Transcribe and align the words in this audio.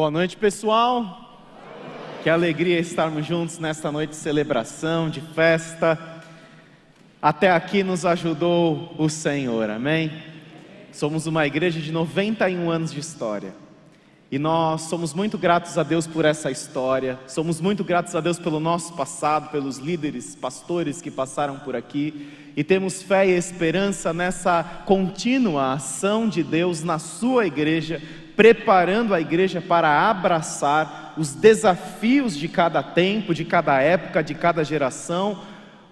Boa 0.00 0.10
noite, 0.10 0.34
pessoal. 0.34 1.44
Que 2.22 2.30
alegria 2.30 2.78
estarmos 2.78 3.26
juntos 3.26 3.58
nesta 3.58 3.92
noite 3.92 4.12
de 4.12 4.16
celebração, 4.16 5.10
de 5.10 5.20
festa. 5.20 6.22
Até 7.20 7.50
aqui 7.50 7.82
nos 7.82 8.06
ajudou 8.06 8.94
o 8.96 9.10
Senhor, 9.10 9.68
amém? 9.68 10.10
Somos 10.90 11.26
uma 11.26 11.46
igreja 11.46 11.78
de 11.80 11.92
91 11.92 12.70
anos 12.70 12.94
de 12.94 12.98
história. 12.98 13.54
E 14.32 14.38
nós 14.38 14.82
somos 14.82 15.12
muito 15.12 15.36
gratos 15.36 15.76
a 15.76 15.82
Deus 15.82 16.06
por 16.06 16.24
essa 16.24 16.50
história, 16.50 17.18
somos 17.26 17.60
muito 17.60 17.82
gratos 17.82 18.14
a 18.14 18.20
Deus 18.20 18.38
pelo 18.38 18.60
nosso 18.60 18.94
passado, 18.94 19.50
pelos 19.50 19.76
líderes, 19.76 20.36
pastores 20.36 21.02
que 21.02 21.10
passaram 21.10 21.58
por 21.58 21.74
aqui, 21.74 22.28
e 22.56 22.62
temos 22.62 23.02
fé 23.02 23.26
e 23.26 23.32
esperança 23.32 24.14
nessa 24.14 24.62
contínua 24.86 25.72
ação 25.72 26.28
de 26.28 26.44
Deus 26.44 26.84
na 26.84 27.00
Sua 27.00 27.44
igreja, 27.44 28.00
preparando 28.36 29.14
a 29.14 29.20
igreja 29.20 29.60
para 29.60 30.08
abraçar 30.08 31.14
os 31.16 31.34
desafios 31.34 32.36
de 32.36 32.48
cada 32.48 32.82
tempo, 32.82 33.34
de 33.34 33.44
cada 33.44 33.80
época, 33.80 34.22
de 34.22 34.34
cada 34.34 34.64
geração, 34.64 35.42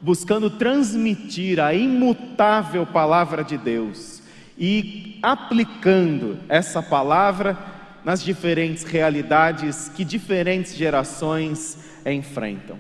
buscando 0.01 0.49
transmitir 0.51 1.61
a 1.61 1.75
imutável 1.75 2.87
palavra 2.87 3.43
de 3.43 3.59
Deus 3.59 4.23
e 4.57 5.19
aplicando 5.23 6.39
essa 6.49 6.83
palavra 6.83 7.59
nas 8.05 8.23
diferentes 8.23 8.85
realidades 8.85 9.91
que 9.95 10.05
diferentes 10.05 10.75
gerações 10.75 11.79
enfrentam. 12.07 12.79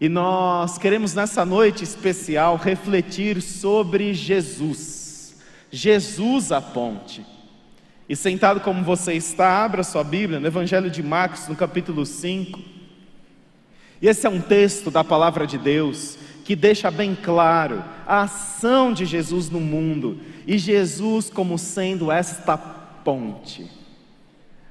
E 0.00 0.08
nós 0.08 0.78
queremos 0.78 1.14
nessa 1.14 1.44
noite 1.44 1.82
especial 1.82 2.56
refletir 2.56 3.42
sobre 3.42 4.14
Jesus, 4.14 5.36
Jesus 5.70 6.52
a 6.52 6.60
ponte. 6.60 7.37
E 8.08 8.16
sentado 8.16 8.60
como 8.60 8.82
você 8.82 9.12
está, 9.12 9.64
abra 9.64 9.84
sua 9.84 10.02
Bíblia 10.02 10.40
no 10.40 10.46
Evangelho 10.46 10.90
de 10.90 11.02
Marcos, 11.02 11.46
no 11.46 11.54
capítulo 11.54 12.06
5. 12.06 12.58
E 14.00 14.08
esse 14.08 14.26
é 14.26 14.30
um 14.30 14.40
texto 14.40 14.90
da 14.90 15.04
palavra 15.04 15.46
de 15.46 15.58
Deus 15.58 16.18
que 16.42 16.56
deixa 16.56 16.90
bem 16.90 17.14
claro 17.14 17.84
a 18.06 18.22
ação 18.22 18.94
de 18.94 19.04
Jesus 19.04 19.50
no 19.50 19.60
mundo 19.60 20.18
e 20.46 20.56
Jesus 20.56 21.28
como 21.28 21.58
sendo 21.58 22.10
esta 22.10 22.56
ponte. 22.56 23.70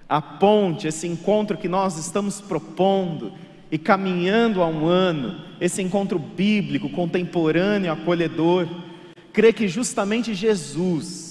A 0.10 0.20
ponte, 0.20 0.88
esse 0.88 1.06
encontro 1.06 1.58
que 1.58 1.68
nós 1.68 1.96
estamos 2.00 2.42
propondo 2.42 3.34
e 3.70 3.78
caminhando 3.78 4.64
há 4.64 4.68
um 4.68 4.88
ano, 4.88 5.40
esse 5.62 5.84
encontro 5.84 6.18
bíblico, 6.18 6.90
contemporâneo, 6.90 7.92
acolhedor, 7.92 8.68
crê 9.32 9.54
que 9.54 9.68
justamente 9.68 10.34
Jesus, 10.34 11.27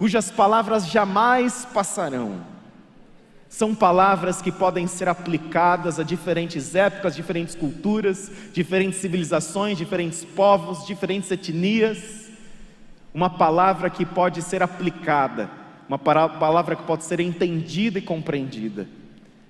cujas 0.00 0.30
palavras 0.30 0.86
jamais 0.86 1.66
passarão. 1.74 2.40
São 3.50 3.74
palavras 3.74 4.40
que 4.40 4.50
podem 4.50 4.86
ser 4.86 5.10
aplicadas 5.10 6.00
a 6.00 6.02
diferentes 6.02 6.74
épocas, 6.74 7.14
diferentes 7.14 7.54
culturas, 7.54 8.32
diferentes 8.50 8.98
civilizações, 8.98 9.76
diferentes 9.76 10.24
povos, 10.24 10.86
diferentes 10.86 11.30
etnias. 11.30 12.30
Uma 13.12 13.28
palavra 13.28 13.90
que 13.90 14.06
pode 14.06 14.40
ser 14.40 14.62
aplicada, 14.62 15.50
uma 15.86 15.98
palavra 15.98 16.76
que 16.76 16.84
pode 16.84 17.04
ser 17.04 17.20
entendida 17.20 17.98
e 17.98 18.02
compreendida. 18.02 18.88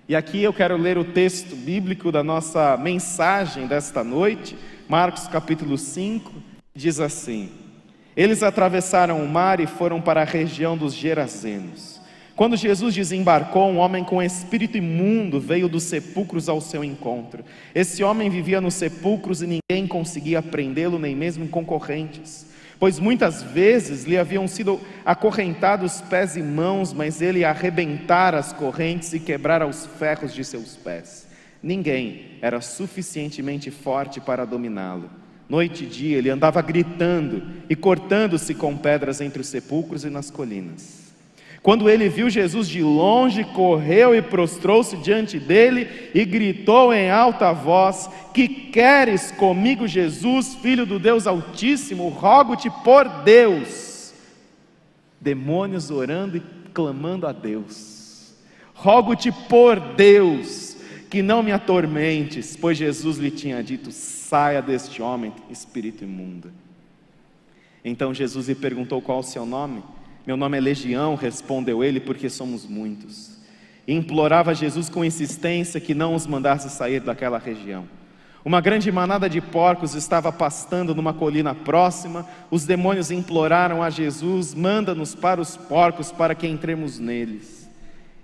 E 0.09 0.17
aqui 0.17 0.43
eu 0.43 0.53
quero 0.53 0.77
ler 0.77 0.99
o 0.99 1.05
texto 1.05 1.55
bíblico 1.55 2.11
da 2.11 2.25
nossa 2.25 2.77
mensagem 2.77 3.69
desta 3.69 4.03
noite, 4.03 4.59
Marcos 4.89 5.29
capítulo 5.29 5.79
5, 5.79 6.33
diz 6.75 6.99
assim: 6.99 7.60
eles 8.23 8.43
atravessaram 8.43 9.25
o 9.25 9.27
mar 9.27 9.61
e 9.61 9.67
foram 9.67 9.99
para 9.99 10.21
a 10.21 10.27
região 10.27 10.77
dos 10.77 10.93
Gerazenos. 10.93 11.99
Quando 12.37 12.55
Jesus 12.55 12.95
desembarcou, 12.95 13.71
um 13.71 13.79
homem 13.79 14.05
com 14.05 14.23
espírito 14.23 14.77
imundo 14.77 15.41
veio 15.41 15.71
dos 15.71 15.85
sepulcros 15.85 16.47
ao 16.47 16.61
seu 16.61 16.85
encontro. 16.85 17.43
Esse 17.75 18.05
homem 18.05 18.29
vivia 18.29 18.61
nos 18.61 18.75
sepulcros 18.75 19.41
e 19.41 19.47
ninguém 19.47 19.87
conseguia 19.87 20.43
prendê-lo, 20.43 20.99
nem 20.99 21.17
mesmo 21.17 21.49
concorrentes, 21.49 22.45
pois 22.79 22.99
muitas 22.99 23.43
vezes 23.43 24.05
lhe 24.05 24.19
haviam 24.19 24.47
sido 24.47 24.79
acorrentados 25.03 26.03
pés 26.03 26.37
e 26.37 26.43
mãos, 26.43 26.93
mas 26.93 27.23
ele 27.23 27.43
arrebentara 27.43 28.39
as 28.39 28.53
correntes 28.53 29.15
e 29.15 29.19
quebrara 29.19 29.67
os 29.67 29.87
ferros 29.99 30.35
de 30.35 30.45
seus 30.45 30.77
pés. 30.77 31.27
Ninguém 31.63 32.33
era 32.43 32.61
suficientemente 32.61 33.71
forte 33.71 34.21
para 34.21 34.45
dominá-lo. 34.45 35.20
Noite 35.51 35.83
e 35.83 35.87
dia 35.89 36.17
ele 36.17 36.31
andava 36.31 36.63
gritando 36.63 37.43
e 37.69 37.75
cortando-se 37.75 38.55
com 38.55 38.77
pedras 38.77 39.21
entre 39.21 39.41
os 39.41 39.49
sepulcros 39.49 40.05
e 40.05 40.09
nas 40.09 40.31
colinas. 40.31 41.11
Quando 41.61 41.91
ele 41.91 42.09
viu 42.09 42.31
Jesus 42.31 42.69
de 42.69 42.81
longe, 42.81 43.43
correu 43.43 44.15
e 44.15 44.23
prostrou-se 44.23 44.97
diante 44.99 45.41
dele 45.41 46.11
e 46.15 46.25
gritou 46.25 46.95
em 46.95 47.11
alta 47.11 47.53
voz: 47.53 48.09
Que 48.33 48.47
queres 48.47 49.33
comigo, 49.33 49.89
Jesus, 49.89 50.55
filho 50.55 50.87
do 50.87 51.01
Deus 51.01 51.27
Altíssimo? 51.27 52.09
Rogo-te 52.11 52.71
por 52.85 53.09
Deus. 53.25 54.15
Demônios 55.21 55.91
orando 55.91 56.37
e 56.37 56.43
clamando 56.73 57.27
a 57.27 57.33
Deus. 57.33 58.35
Rogo-te 58.73 59.33
por 59.33 59.81
Deus 59.81 60.70
que 61.11 61.23
não 61.23 61.43
me 61.43 61.51
atormentes, 61.51 62.57
pois 62.57 62.79
Jesus 62.79 63.19
lhe 63.19 63.31
tinha 63.31 63.63
dito: 63.63 63.91
saia 63.91 64.63
deste 64.63 65.03
homem, 65.03 65.33
espírito 65.51 66.05
imundo. 66.05 66.53
Então 67.85 68.15
Jesus 68.15 68.49
lhe 68.49 68.55
perguntou 68.55 69.03
qual 69.03 69.19
o 69.19 69.25
seu 69.25 69.45
nome. 69.45 69.83
Meu 70.25 70.37
nome 70.37 70.57
é 70.57 70.61
Legião, 70.61 71.17
respondeu 71.17 71.83
ele, 71.83 71.99
porque 71.99 72.31
somos 72.31 72.65
muitos. 72.65 73.39
E 73.87 73.93
implorava 73.93 74.55
Jesus 74.55 74.89
com 74.89 75.05
insistência 75.05 75.81
que 75.81 75.95
não 75.95 76.15
os 76.15 76.27
mandasse 76.27 76.71
sair 76.71 77.01
daquela 77.01 77.39
região. 77.39 77.89
Uma 78.45 78.61
grande 78.61 78.91
manada 78.93 79.29
de 79.29 79.41
porcos 79.41 79.95
estava 79.95 80.31
pastando 80.31 80.95
numa 80.95 81.13
colina 81.13 81.55
próxima. 81.55 82.27
Os 82.51 82.65
demônios 82.65 83.11
imploraram 83.11 83.83
a 83.83 83.91
Jesus: 83.91 84.55
manda-nos 84.55 85.15
para 85.15 85.41
os 85.41 85.57
porcos 85.57 86.13
para 86.13 86.35
que 86.35 86.47
entremos 86.47 86.99
neles. 86.99 87.60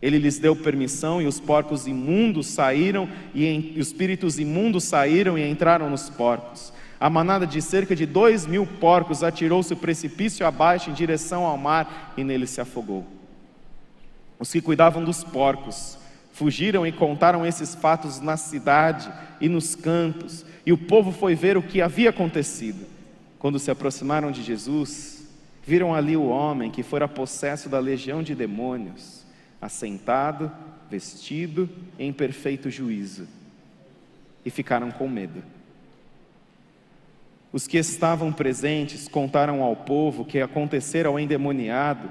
Ele 0.06 0.18
lhes 0.18 0.38
deu 0.38 0.54
permissão 0.54 1.20
e 1.20 1.26
os 1.26 1.40
porcos 1.40 1.88
imundos 1.88 2.46
saíram 2.46 3.08
e, 3.34 3.44
em, 3.44 3.72
os 3.76 3.88
espíritos 3.88 4.38
imundos 4.38 4.84
saíram 4.84 5.36
e 5.36 5.44
entraram 5.44 5.90
nos 5.90 6.08
porcos. 6.08 6.72
A 7.00 7.10
manada 7.10 7.44
de 7.44 7.60
cerca 7.60 7.96
de 7.96 8.06
dois 8.06 8.46
mil 8.46 8.64
porcos 8.64 9.24
atirou-se 9.24 9.72
o 9.72 9.76
precipício 9.76 10.46
abaixo 10.46 10.90
em 10.90 10.92
direção 10.92 11.44
ao 11.44 11.58
mar 11.58 12.14
e 12.16 12.22
nele 12.22 12.46
se 12.46 12.60
afogou. 12.60 13.04
Os 14.38 14.52
que 14.52 14.60
cuidavam 14.60 15.02
dos 15.02 15.24
porcos 15.24 15.98
fugiram 16.32 16.86
e 16.86 16.92
contaram 16.92 17.44
esses 17.44 17.74
fatos 17.74 18.20
na 18.20 18.36
cidade 18.36 19.12
e 19.40 19.48
nos 19.48 19.74
campos, 19.74 20.46
e 20.64 20.72
o 20.72 20.78
povo 20.78 21.10
foi 21.10 21.34
ver 21.34 21.56
o 21.56 21.62
que 21.62 21.82
havia 21.82 22.10
acontecido. 22.10 22.86
Quando 23.40 23.58
se 23.58 23.72
aproximaram 23.72 24.30
de 24.30 24.44
Jesus, 24.44 25.26
viram 25.66 25.92
ali 25.92 26.16
o 26.16 26.28
homem 26.28 26.70
que 26.70 26.84
fora 26.84 27.08
possesso 27.08 27.68
da 27.68 27.80
legião 27.80 28.22
de 28.22 28.36
demônios 28.36 29.25
assentado, 29.66 30.50
vestido, 30.91 31.69
em 31.99 32.12
perfeito 32.12 32.71
juízo, 32.71 33.28
e 34.44 34.50
ficaram 34.50 34.91
com 34.91 35.09
medo. 35.09 35.43
Os 37.53 37.66
que 37.66 37.78
estavam 37.78 38.32
presentes 38.32 39.09
contaram 39.09 39.62
ao 39.62 39.75
povo 39.75 40.22
o 40.22 40.25
que 40.25 40.41
acontecera 40.41 41.09
ao 41.09 41.19
endemoniado 41.19 42.09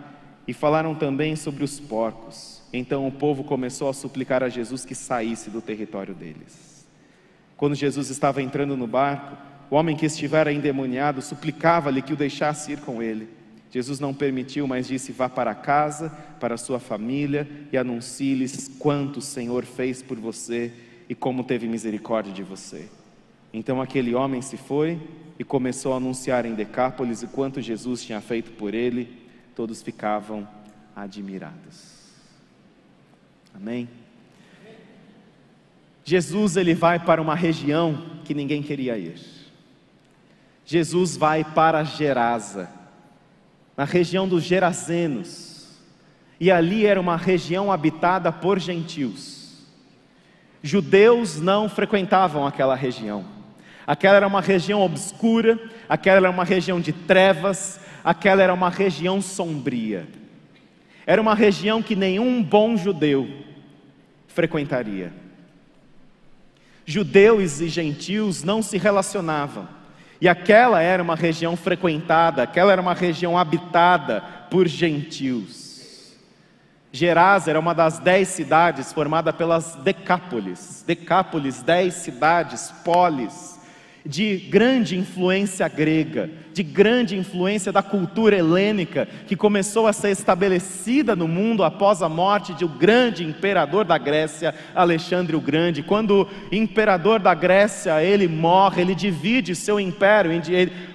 e 0.47 0.53
falaram 0.53 0.95
também 0.95 1.35
sobre 1.35 1.63
os 1.63 1.79
porcos. 1.79 2.61
Então 2.71 3.07
o 3.07 3.11
povo 3.11 3.43
começou 3.43 3.89
a 3.89 3.93
suplicar 3.93 4.43
a 4.43 4.49
Jesus 4.49 4.85
que 4.85 4.95
saísse 4.95 5.49
do 5.49 5.61
território 5.61 6.13
deles. 6.13 6.85
Quando 7.55 7.75
Jesus 7.75 8.09
estava 8.09 8.41
entrando 8.41 8.75
no 8.75 8.87
barco, 8.87 9.37
o 9.69 9.75
homem 9.75 9.95
que 9.95 10.05
estivera 10.05 10.51
endemoniado 10.51 11.21
suplicava-lhe 11.21 12.01
que 12.01 12.13
o 12.13 12.17
deixasse 12.17 12.73
ir 12.73 12.79
com 12.81 13.01
ele. 13.01 13.29
Jesus 13.75 13.99
não 13.99 14.13
permitiu, 14.13 14.65
mas 14.65 14.87
disse: 14.87 15.11
Vá 15.11 15.27
para 15.27 15.53
casa, 15.53 16.09
para 16.39 16.55
sua 16.55 16.79
família 16.79 17.45
e 17.73 17.77
anuncie-lhes 17.77 18.69
quanto 18.79 19.17
o 19.17 19.21
Senhor 19.21 19.65
fez 19.65 20.01
por 20.01 20.17
você 20.17 20.71
e 21.09 21.13
como 21.13 21.43
teve 21.43 21.67
misericórdia 21.67 22.31
de 22.31 22.41
você. 22.41 22.87
Então 23.51 23.81
aquele 23.81 24.15
homem 24.15 24.41
se 24.41 24.55
foi 24.55 24.97
e 25.37 25.43
começou 25.43 25.91
a 25.91 25.97
anunciar 25.97 26.45
em 26.45 26.55
Decápolis 26.55 27.21
o 27.21 27.27
quanto 27.27 27.61
Jesus 27.61 28.01
tinha 28.01 28.21
feito 28.21 28.51
por 28.51 28.73
ele. 28.73 29.09
Todos 29.53 29.81
ficavam 29.81 30.47
admirados. 30.95 32.13
Amém? 33.53 33.89
Jesus 36.05 36.55
ele 36.55 36.73
vai 36.73 36.97
para 36.97 37.21
uma 37.21 37.35
região 37.35 38.21
que 38.23 38.33
ninguém 38.33 38.63
queria 38.63 38.97
ir. 38.97 39.19
Jesus 40.65 41.17
vai 41.17 41.43
para 41.43 41.83
Gerasa 41.83 42.84
na 43.75 43.83
região 43.83 44.27
dos 44.27 44.43
Gerazenos, 44.43 45.67
e 46.39 46.51
ali 46.51 46.85
era 46.85 46.99
uma 46.99 47.17
região 47.17 47.71
habitada 47.71 48.31
por 48.31 48.59
gentios. 48.59 49.63
Judeus 50.61 51.39
não 51.39 51.69
frequentavam 51.69 52.45
aquela 52.45 52.75
região. 52.75 53.25
Aquela 53.85 54.15
era 54.15 54.27
uma 54.27 54.41
região 54.41 54.81
obscura, 54.81 55.59
aquela 55.87 56.17
era 56.17 56.29
uma 56.29 56.43
região 56.43 56.81
de 56.81 56.91
trevas, 56.91 57.79
aquela 58.03 58.41
era 58.41 58.53
uma 58.53 58.69
região 58.69 59.21
sombria. 59.21 60.07
Era 61.05 61.21
uma 61.21 61.35
região 61.35 61.83
que 61.83 61.95
nenhum 61.95 62.41
bom 62.41 62.75
judeu 62.75 63.29
frequentaria. 64.27 65.13
Judeus 66.85 67.61
e 67.61 67.67
gentios 67.67 68.43
não 68.43 68.61
se 68.61 68.77
relacionavam. 68.77 69.67
E 70.19 70.29
aquela 70.29 70.81
era 70.81 71.03
uma 71.03 71.15
região 71.15 71.55
frequentada, 71.55 72.43
aquela 72.43 72.71
era 72.71 72.81
uma 72.81 72.93
região 72.93 73.37
habitada 73.37 74.21
por 74.49 74.67
gentios. 74.67 76.13
Gerasa 76.91 77.49
era 77.49 77.59
uma 77.59 77.73
das 77.73 77.99
dez 77.99 78.29
cidades 78.29 78.93
formada 78.93 79.33
pelas 79.33 79.75
Decápolis. 79.75 80.83
Decápolis, 80.87 81.61
dez 81.61 81.95
cidades, 81.95 82.71
polis 82.83 83.55
de 84.05 84.37
grande 84.37 84.95
influência 84.95 85.67
grega, 85.67 86.29
de 86.53 86.61
grande 86.61 87.17
influência 87.17 87.71
da 87.71 87.81
cultura 87.81 88.37
helênica, 88.37 89.07
que 89.25 89.35
começou 89.35 89.87
a 89.87 89.93
ser 89.93 90.11
estabelecida 90.11 91.15
no 91.15 91.27
mundo 91.27 91.63
após 91.63 92.03
a 92.03 92.07
morte 92.07 92.53
de 92.53 92.63
um 92.63 92.77
grande 92.77 93.25
imperador 93.25 93.83
da 93.83 93.97
Grécia, 93.97 94.53
Alexandre 94.75 95.35
o 95.35 95.41
Grande. 95.41 95.81
Quando 95.81 96.21
o 96.51 96.55
imperador 96.55 97.19
da 97.19 97.33
Grécia 97.33 98.03
ele 98.03 98.27
morre, 98.27 98.83
ele 98.83 98.93
divide 98.93 99.55
seu 99.55 99.79
império, 99.79 100.31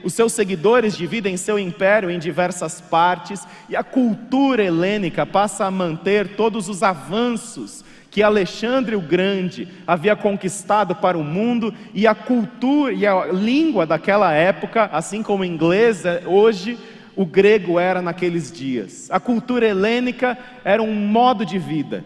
os 0.04 0.14
seus 0.14 0.32
seguidores 0.32 0.96
dividem 0.96 1.36
seu 1.36 1.58
império 1.58 2.10
em 2.10 2.18
diversas 2.18 2.80
partes, 2.80 3.44
e 3.68 3.74
a 3.74 3.82
cultura 3.82 4.62
helênica 4.62 5.26
passa 5.26 5.66
a 5.66 5.70
manter 5.70 6.36
todos 6.36 6.68
os 6.68 6.82
avanços 6.82 7.84
que 8.10 8.22
Alexandre 8.22 8.96
o 8.96 9.00
Grande 9.00 9.68
havia 9.86 10.16
conquistado 10.16 10.94
para 10.96 11.16
o 11.16 11.22
mundo 11.22 11.72
e 11.94 12.06
a 12.06 12.14
cultura 12.14 12.92
e 12.92 13.06
a 13.06 13.26
língua 13.26 13.86
daquela 13.86 14.32
época, 14.32 14.90
assim 14.92 15.22
como 15.22 15.42
o 15.42 15.46
inglês 15.46 16.04
é 16.04 16.22
hoje, 16.26 16.76
o 17.14 17.24
grego 17.24 17.78
era 17.78 18.02
naqueles 18.02 18.50
dias. 18.50 19.08
A 19.10 19.20
cultura 19.20 19.66
helênica 19.66 20.36
era 20.64 20.82
um 20.82 20.92
modo 20.92 21.46
de 21.46 21.58
vida. 21.58 22.04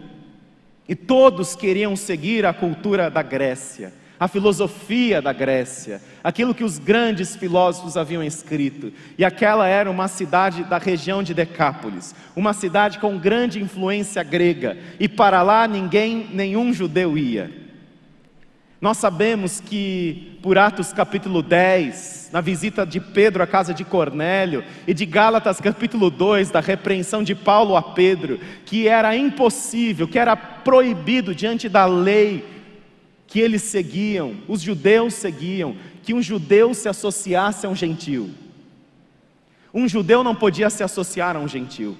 E 0.86 0.94
todos 0.94 1.56
queriam 1.56 1.96
seguir 1.96 2.44
a 2.44 2.52
cultura 2.52 3.10
da 3.10 3.22
Grécia 3.22 4.03
a 4.18 4.28
filosofia 4.28 5.20
da 5.20 5.32
Grécia, 5.32 6.00
aquilo 6.22 6.54
que 6.54 6.64
os 6.64 6.78
grandes 6.78 7.34
filósofos 7.34 7.96
haviam 7.96 8.22
escrito. 8.22 8.92
E 9.18 9.24
aquela 9.24 9.66
era 9.66 9.90
uma 9.90 10.08
cidade 10.08 10.64
da 10.64 10.78
região 10.78 11.22
de 11.22 11.34
Decápolis, 11.34 12.14
uma 12.36 12.52
cidade 12.52 12.98
com 12.98 13.18
grande 13.18 13.60
influência 13.60 14.22
grega, 14.22 14.78
e 15.00 15.08
para 15.08 15.42
lá 15.42 15.66
ninguém, 15.66 16.28
nenhum 16.32 16.72
judeu 16.72 17.18
ia. 17.18 17.64
Nós 18.80 18.98
sabemos 18.98 19.60
que 19.60 20.38
por 20.42 20.58
Atos 20.58 20.92
capítulo 20.92 21.42
10, 21.42 22.28
na 22.30 22.42
visita 22.42 22.84
de 22.84 23.00
Pedro 23.00 23.42
à 23.42 23.46
casa 23.46 23.72
de 23.72 23.82
Cornélio, 23.82 24.62
e 24.86 24.92
de 24.92 25.06
Gálatas 25.06 25.58
capítulo 25.58 26.10
2, 26.10 26.50
da 26.50 26.60
repreensão 26.60 27.22
de 27.22 27.34
Paulo 27.34 27.76
a 27.76 27.82
Pedro, 27.82 28.38
que 28.66 28.86
era 28.86 29.16
impossível, 29.16 30.06
que 30.06 30.18
era 30.18 30.36
proibido 30.36 31.34
diante 31.34 31.66
da 31.66 31.86
lei 31.86 32.44
que 33.34 33.40
eles 33.40 33.62
seguiam, 33.62 34.36
os 34.46 34.60
judeus 34.60 35.12
seguiam, 35.12 35.74
que 36.04 36.14
um 36.14 36.22
judeu 36.22 36.72
se 36.72 36.88
associasse 36.88 37.66
a 37.66 37.68
um 37.68 37.74
gentil. 37.74 38.30
Um 39.74 39.88
judeu 39.88 40.22
não 40.22 40.36
podia 40.36 40.70
se 40.70 40.84
associar 40.84 41.34
a 41.34 41.40
um 41.40 41.48
gentil. 41.48 41.98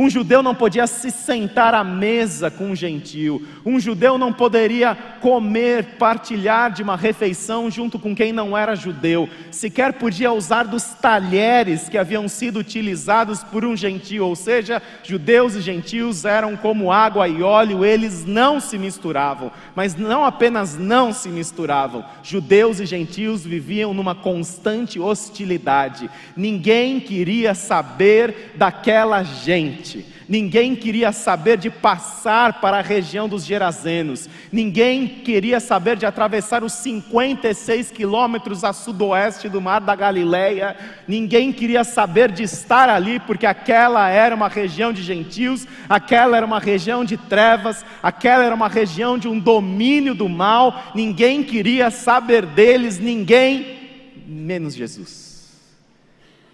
Um 0.00 0.08
judeu 0.08 0.44
não 0.44 0.54
podia 0.54 0.86
se 0.86 1.10
sentar 1.10 1.74
à 1.74 1.82
mesa 1.82 2.52
com 2.52 2.70
um 2.70 2.76
gentio. 2.76 3.44
Um 3.66 3.80
judeu 3.80 4.16
não 4.16 4.32
poderia 4.32 4.94
comer, 5.20 5.96
partilhar 5.98 6.70
de 6.70 6.84
uma 6.84 6.96
refeição 6.96 7.68
junto 7.68 7.98
com 7.98 8.14
quem 8.14 8.32
não 8.32 8.56
era 8.56 8.76
judeu. 8.76 9.28
Sequer 9.50 9.94
podia 9.94 10.32
usar 10.32 10.62
dos 10.62 10.84
talheres 10.84 11.88
que 11.88 11.98
haviam 11.98 12.28
sido 12.28 12.60
utilizados 12.60 13.42
por 13.42 13.64
um 13.64 13.76
gentio. 13.76 14.24
Ou 14.24 14.36
seja, 14.36 14.80
judeus 15.02 15.56
e 15.56 15.60
gentios 15.60 16.24
eram 16.24 16.56
como 16.56 16.92
água 16.92 17.26
e 17.26 17.42
óleo, 17.42 17.84
eles 17.84 18.24
não 18.24 18.60
se 18.60 18.78
misturavam. 18.78 19.50
Mas 19.74 19.96
não 19.96 20.24
apenas 20.24 20.78
não 20.78 21.12
se 21.12 21.28
misturavam, 21.28 22.04
judeus 22.22 22.78
e 22.78 22.86
gentios 22.86 23.44
viviam 23.44 23.92
numa 23.92 24.14
constante 24.14 25.00
hostilidade. 25.00 26.08
Ninguém 26.36 27.00
queria 27.00 27.52
saber 27.52 28.52
daquela 28.54 29.24
gente 29.24 29.87
Ninguém 30.28 30.74
queria 30.74 31.12
saber 31.12 31.56
de 31.56 31.70
passar 31.70 32.60
para 32.60 32.78
a 32.78 32.82
região 32.82 33.28
dos 33.28 33.44
Gerazenos. 33.44 34.28
Ninguém 34.52 35.06
queria 35.06 35.60
saber 35.60 35.96
de 35.96 36.04
atravessar 36.04 36.62
os 36.62 36.72
56 36.74 37.90
quilômetros 37.90 38.64
a 38.64 38.72
sudoeste 38.72 39.48
do 39.48 39.60
Mar 39.60 39.80
da 39.80 39.94
Galileia. 39.94 40.76
Ninguém 41.06 41.52
queria 41.52 41.84
saber 41.84 42.30
de 42.32 42.42
estar 42.42 42.88
ali, 42.88 43.18
porque 43.20 43.46
aquela 43.46 44.08
era 44.08 44.34
uma 44.34 44.48
região 44.48 44.92
de 44.92 45.02
gentios, 45.02 45.66
aquela 45.88 46.36
era 46.36 46.44
uma 46.44 46.58
região 46.58 47.04
de 47.04 47.16
trevas, 47.16 47.84
aquela 48.02 48.44
era 48.44 48.54
uma 48.54 48.68
região 48.68 49.18
de 49.18 49.28
um 49.28 49.38
domínio 49.38 50.14
do 50.14 50.28
mal. 50.28 50.92
Ninguém 50.94 51.42
queria 51.42 51.90
saber 51.90 52.44
deles, 52.44 52.98
ninguém, 52.98 53.78
menos 54.26 54.74
Jesus. 54.74 55.28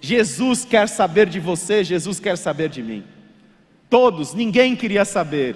Jesus 0.05 0.67
quer 0.67 0.87
saber 0.87 1.27
de 1.27 1.41
você, 1.41 1.83
Jesus 1.83 2.21
quer 2.21 2.37
saber 2.37 2.69
de 2.69 2.83
mim. 2.83 3.14
Todos, 3.95 4.35
ninguém 4.35 4.75
queria 4.75 5.05
saber, 5.05 5.55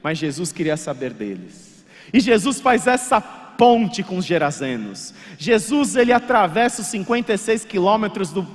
mas 0.00 0.16
Jesus 0.16 0.52
queria 0.52 0.76
saber 0.76 1.12
deles. 1.12 1.84
E 2.12 2.20
Jesus 2.20 2.60
faz 2.60 2.86
essa 2.86 3.20
ponte 3.20 4.04
com 4.04 4.16
os 4.16 4.24
gerazenos. 4.24 5.12
Jesus 5.36 5.96
ele 5.96 6.12
atravessa 6.12 6.82
os 6.82 6.86
56 6.86 7.64
quilômetros 7.64 8.30
do 8.30 8.46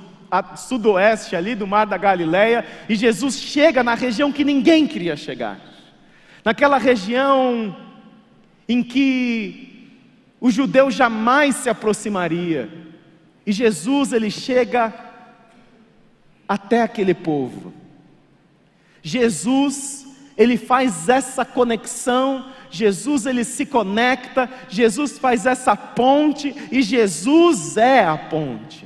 sudoeste 0.56 1.36
ali 1.36 1.54
do 1.54 1.66
Mar 1.66 1.84
da 1.84 1.98
Galileia 1.98 2.64
e 2.88 2.94
Jesus 2.94 3.38
chega 3.38 3.84
na 3.84 3.92
região 3.92 4.32
que 4.32 4.42
ninguém 4.42 4.86
queria 4.86 5.16
chegar. 5.16 5.60
Naquela 6.42 6.78
região 6.78 7.76
em 8.66 8.82
que 8.82 9.90
o 10.40 10.50
judeu 10.50 10.90
jamais 10.90 11.56
se 11.56 11.68
aproximaria. 11.68 12.70
E 13.46 13.52
Jesus 13.52 14.14
ele 14.14 14.30
chega 14.30 14.94
até 16.48 16.80
aquele 16.80 17.12
povo. 17.12 17.84
Jesus, 19.06 20.04
ele 20.36 20.56
faz 20.56 21.08
essa 21.08 21.44
conexão, 21.44 22.46
Jesus 22.68 23.24
ele 23.24 23.44
se 23.44 23.64
conecta, 23.64 24.50
Jesus 24.68 25.16
faz 25.16 25.46
essa 25.46 25.76
ponte 25.76 26.52
e 26.72 26.82
Jesus 26.82 27.76
é 27.76 28.04
a 28.04 28.18
ponte. 28.18 28.84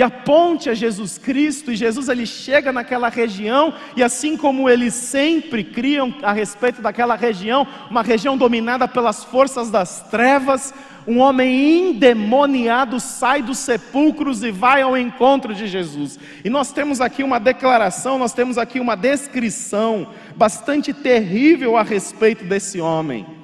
E 0.00 0.02
a 0.02 0.08
ponte 0.08 0.70
é 0.70 0.74
Jesus 0.74 1.18
Cristo, 1.18 1.70
e 1.70 1.76
Jesus 1.76 2.08
ele 2.08 2.24
chega 2.24 2.72
naquela 2.72 3.10
região, 3.10 3.74
e 3.94 4.02
assim 4.02 4.34
como 4.34 4.66
eles 4.66 4.94
sempre 4.94 5.62
criam 5.62 6.14
a 6.22 6.32
respeito 6.32 6.80
daquela 6.80 7.14
região, 7.14 7.66
uma 7.90 8.00
região 8.00 8.34
dominada 8.34 8.88
pelas 8.88 9.22
forças 9.22 9.70
das 9.70 10.08
trevas, 10.08 10.72
um 11.06 11.18
homem 11.18 11.90
endemoniado 11.90 12.98
sai 12.98 13.42
dos 13.42 13.58
sepulcros 13.58 14.42
e 14.42 14.50
vai 14.50 14.80
ao 14.80 14.96
encontro 14.96 15.54
de 15.54 15.66
Jesus. 15.66 16.18
E 16.42 16.48
nós 16.48 16.72
temos 16.72 17.02
aqui 17.02 17.22
uma 17.22 17.38
declaração, 17.38 18.18
nós 18.18 18.32
temos 18.32 18.56
aqui 18.56 18.80
uma 18.80 18.96
descrição 18.96 20.08
bastante 20.34 20.94
terrível 20.94 21.76
a 21.76 21.82
respeito 21.82 22.42
desse 22.42 22.80
homem 22.80 23.39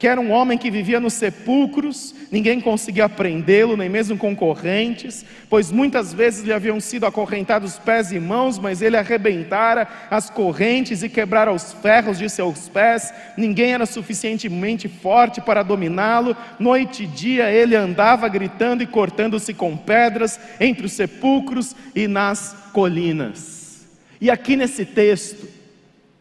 que 0.00 0.08
era 0.08 0.18
um 0.18 0.30
homem 0.30 0.56
que 0.56 0.70
vivia 0.70 0.98
nos 0.98 1.12
sepulcros, 1.12 2.14
ninguém 2.32 2.58
conseguia 2.58 3.06
prendê-lo, 3.06 3.76
nem 3.76 3.90
mesmo 3.90 4.16
concorrentes, 4.16 5.26
pois 5.46 5.70
muitas 5.70 6.14
vezes 6.14 6.42
lhe 6.42 6.54
haviam 6.54 6.80
sido 6.80 7.04
acorrentados 7.04 7.78
pés 7.78 8.10
e 8.10 8.18
mãos, 8.18 8.58
mas 8.58 8.80
ele 8.80 8.96
arrebentara 8.96 9.86
as 10.10 10.30
correntes 10.30 11.02
e 11.02 11.08
quebrara 11.10 11.52
os 11.52 11.74
ferros 11.74 12.16
de 12.16 12.30
seus 12.30 12.66
pés, 12.66 13.12
ninguém 13.36 13.74
era 13.74 13.84
suficientemente 13.84 14.88
forte 14.88 15.38
para 15.38 15.62
dominá-lo, 15.62 16.34
noite 16.58 17.04
e 17.04 17.06
dia 17.06 17.52
ele 17.52 17.76
andava 17.76 18.26
gritando 18.26 18.82
e 18.82 18.86
cortando-se 18.86 19.52
com 19.52 19.76
pedras 19.76 20.40
entre 20.58 20.86
os 20.86 20.92
sepulcros 20.92 21.76
e 21.94 22.08
nas 22.08 22.56
colinas. 22.72 23.86
E 24.18 24.30
aqui 24.30 24.56
nesse 24.56 24.86
texto, 24.86 25.46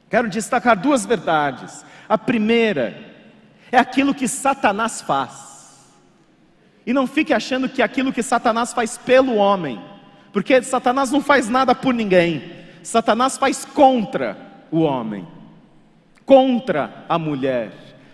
quero 0.09 0.27
destacar 0.27 0.75
duas 0.75 1.05
verdades. 1.05 1.85
A 2.09 2.17
primeira, 2.17 3.08
é 3.71 3.77
aquilo 3.77 4.13
que 4.13 4.27
Satanás 4.27 5.01
faz. 5.01 5.49
E 6.85 6.93
não 6.93 7.05
fique 7.05 7.33
achando 7.33 7.69
que 7.69 7.81
aquilo 7.81 8.11
que 8.11 8.23
Satanás 8.23 8.73
faz 8.73 8.97
pelo 8.97 9.35
homem, 9.35 9.79
porque 10.33 10.61
Satanás 10.61 11.11
não 11.11 11.21
faz 11.21 11.49
nada 11.49 11.75
por 11.75 11.93
ninguém, 11.93 12.51
Satanás 12.83 13.37
faz 13.37 13.65
contra 13.65 14.37
o 14.71 14.79
homem, 14.81 15.27
contra 16.25 17.05
a 17.07 17.19
mulher, 17.19 17.71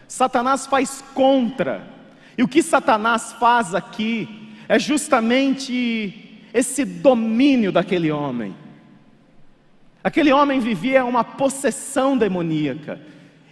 Satanás 0.07 0.65
faz 0.65 1.03
contra, 1.13 1.87
e 2.37 2.43
o 2.43 2.47
que 2.47 2.61
Satanás 2.61 3.33
faz 3.39 3.73
aqui 3.73 4.57
é 4.67 4.77
justamente 4.77 6.49
esse 6.53 6.83
domínio 6.83 7.71
daquele 7.71 8.11
homem. 8.11 8.55
Aquele 10.03 10.31
homem 10.31 10.59
vivia 10.59 11.03
uma 11.05 11.23
possessão 11.23 12.17
demoníaca, 12.17 12.99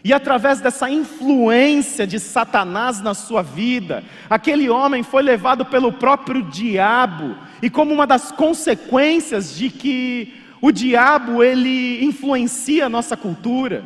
e 0.04 0.12
através 0.12 0.60
dessa 0.60 0.90
influência 0.90 2.06
de 2.06 2.20
Satanás 2.20 3.02
na 3.02 3.14
sua 3.14 3.42
vida, 3.42 4.04
aquele 4.30 4.70
homem 4.70 5.02
foi 5.02 5.24
levado 5.24 5.66
pelo 5.66 5.94
próprio 5.94 6.42
diabo, 6.42 7.38
e 7.62 7.70
como 7.70 7.94
uma 7.94 8.06
das 8.06 8.32
consequências 8.32 9.56
de 9.56 9.70
que 9.70 10.34
o 10.62 10.72
diabo 10.72 11.42
ele 11.42 12.04
influencia 12.04 12.88
a 12.88 12.90
nossa 12.90 13.16
cultura. 13.16 13.84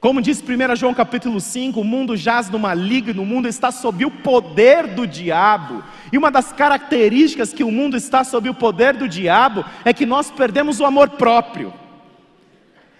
Como 0.00 0.20
diz 0.20 0.42
1 0.42 0.74
João 0.74 0.92
capítulo 0.92 1.40
5, 1.40 1.80
o 1.80 1.84
mundo 1.84 2.16
jaz 2.16 2.50
no 2.50 2.58
maligno, 2.58 3.22
o 3.22 3.26
mundo 3.26 3.46
está 3.46 3.70
sob 3.70 4.04
o 4.04 4.10
poder 4.10 4.88
do 4.88 5.06
diabo. 5.06 5.84
E 6.12 6.18
uma 6.18 6.28
das 6.28 6.52
características 6.52 7.52
que 7.52 7.62
o 7.62 7.70
mundo 7.70 7.96
está 7.96 8.24
sob 8.24 8.48
o 8.48 8.54
poder 8.54 8.96
do 8.96 9.08
diabo 9.08 9.64
é 9.84 9.92
que 9.92 10.04
nós 10.04 10.28
perdemos 10.28 10.80
o 10.80 10.84
amor 10.84 11.10
próprio. 11.10 11.72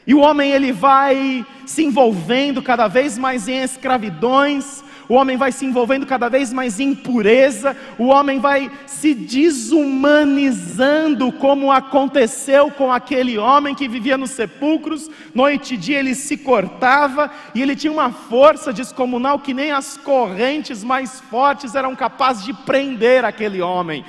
E 0.06 0.14
o 0.14 0.21
homem 0.21 0.50
ele 0.50 0.73
vai 0.73 1.47
se 1.64 1.85
envolvendo 1.85 2.61
cada 2.62 2.88
vez 2.88 3.16
mais 3.16 3.49
em 3.49 3.62
escravidões, 3.62 4.82
o 5.09 5.14
homem 5.14 5.37
vai 5.37 5.50
se 5.52 5.66
envolvendo 5.66 6.06
cada 6.06 6.28
vez 6.28 6.52
mais 6.52 6.78
em 6.80 6.90
impureza, 6.90 7.76
o 7.99 8.06
homem 8.06 8.38
vai 8.38 8.71
se 8.87 9.14
desumanizando, 9.14 11.32
como 11.32 11.71
aconteceu 11.71 12.71
com 12.71 12.90
aquele 12.92 13.37
homem 13.37 13.75
que 13.75 13.88
vivia 13.88 14.16
nos 14.16 14.30
sepulcros, 14.30 15.11
noite 15.35 15.75
e 15.75 15.76
dia 15.76 15.99
ele 15.99 16.14
se 16.14 16.38
cortava 16.38 17.30
e 17.54 17.61
ele 17.61 17.76
tinha 17.76 17.92
uma 17.92 18.11
força 18.11 18.73
descomunal 18.73 19.38
que 19.38 19.52
nem 19.52 19.71
as 19.71 19.99
correntes 19.99 20.82
mais 20.82 21.21
fortes 21.21 21.75
eram 21.75 21.94
capazes 21.94 22.42
de 22.44 22.54
prender 22.54 23.23
aquele 23.25 23.61
homem. 23.61 24.02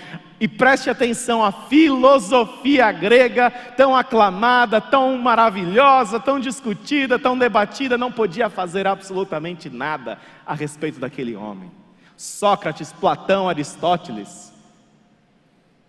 E 0.44 0.48
preste 0.50 0.90
atenção, 0.90 1.42
a 1.42 1.54
filosofia 1.54 2.92
grega, 2.92 3.50
tão 3.78 3.96
aclamada, 3.96 4.82
tão 4.82 5.18
maravilhosa, 5.18 6.20
tão 6.20 6.38
discutida, 6.38 7.18
tão 7.18 7.38
debatida, 7.38 7.98
não 7.98 8.12
podia 8.12 8.50
fazer 8.50 8.86
absolutamente 8.86 9.70
nada 9.70 10.20
a 10.46 10.54
respeito 10.54 11.00
daquele 11.00 11.34
homem. 11.34 11.72
Sócrates, 12.18 12.92
Platão, 12.92 13.48
Aristóteles, 13.48 14.54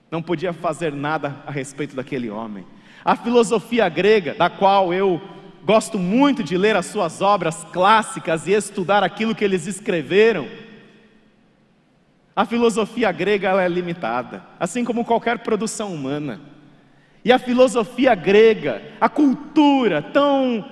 não 0.09 0.23
podia 0.23 0.53
fazer 0.53 0.93
nada 0.93 1.35
a 1.45 1.51
respeito 1.51 1.97
daquele 1.97 2.31
homem. 2.31 2.65
A 3.05 3.17
filosofia 3.17 3.89
grega, 3.89 4.35
da 4.35 4.49
qual 4.49 4.95
eu 4.95 5.21
gosto 5.65 5.99
muito 5.99 6.45
de 6.45 6.57
ler 6.57 6.77
as 6.77 6.87
suas 6.87 7.21
obras 7.21 7.67
clássicas 7.73 8.47
e 8.47 8.53
estudar 8.53 9.03
aquilo 9.03 9.35
que 9.35 9.45
eles 9.45 9.67
escreveram, 9.67 10.47
a 12.37 12.45
filosofia 12.45 13.13
grega 13.13 13.51
é 13.63 13.69
limitada, 13.69 14.45
assim 14.59 14.85
como 14.85 15.05
qualquer 15.05 15.39
produção 15.39 15.95
humana. 15.95 16.41
E 17.25 17.33
a 17.33 17.39
filosofia 17.39 18.15
grega, 18.15 18.83
a 19.01 19.09
cultura 19.09 20.03
tão 20.03 20.65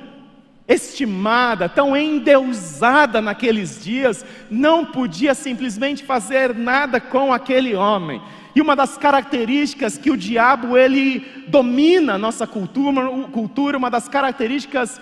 estimada, 0.67 1.69
tão 1.69 1.97
endeusada 1.97 3.21
naqueles 3.21 3.83
dias, 3.83 4.25
não 4.51 4.85
podia 4.85 5.35
simplesmente 5.35 6.03
fazer 6.03 6.55
nada 6.55 7.01
com 7.01 7.33
aquele 7.33 7.75
homem. 7.75 8.21
E 8.55 8.61
uma 8.61 8.77
das 8.77 8.99
características 8.99 9.97
que 9.97 10.11
o 10.11 10.17
diabo 10.17 10.77
ele 10.77 11.21
domina 11.49 12.15
a 12.15 12.19
nossa 12.19 12.47
cultura, 12.47 13.09
cultura, 13.31 13.79
uma 13.79 13.91
das 13.91 14.09
características 14.09 15.01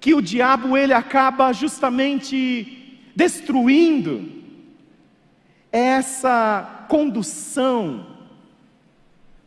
que 0.00 0.12
o 0.12 0.20
diabo 0.20 0.76
ele 0.76 0.92
acaba 0.92 1.52
justamente 1.52 3.08
destruindo 3.14 4.36
essa 5.72 6.86
condução 6.88 8.06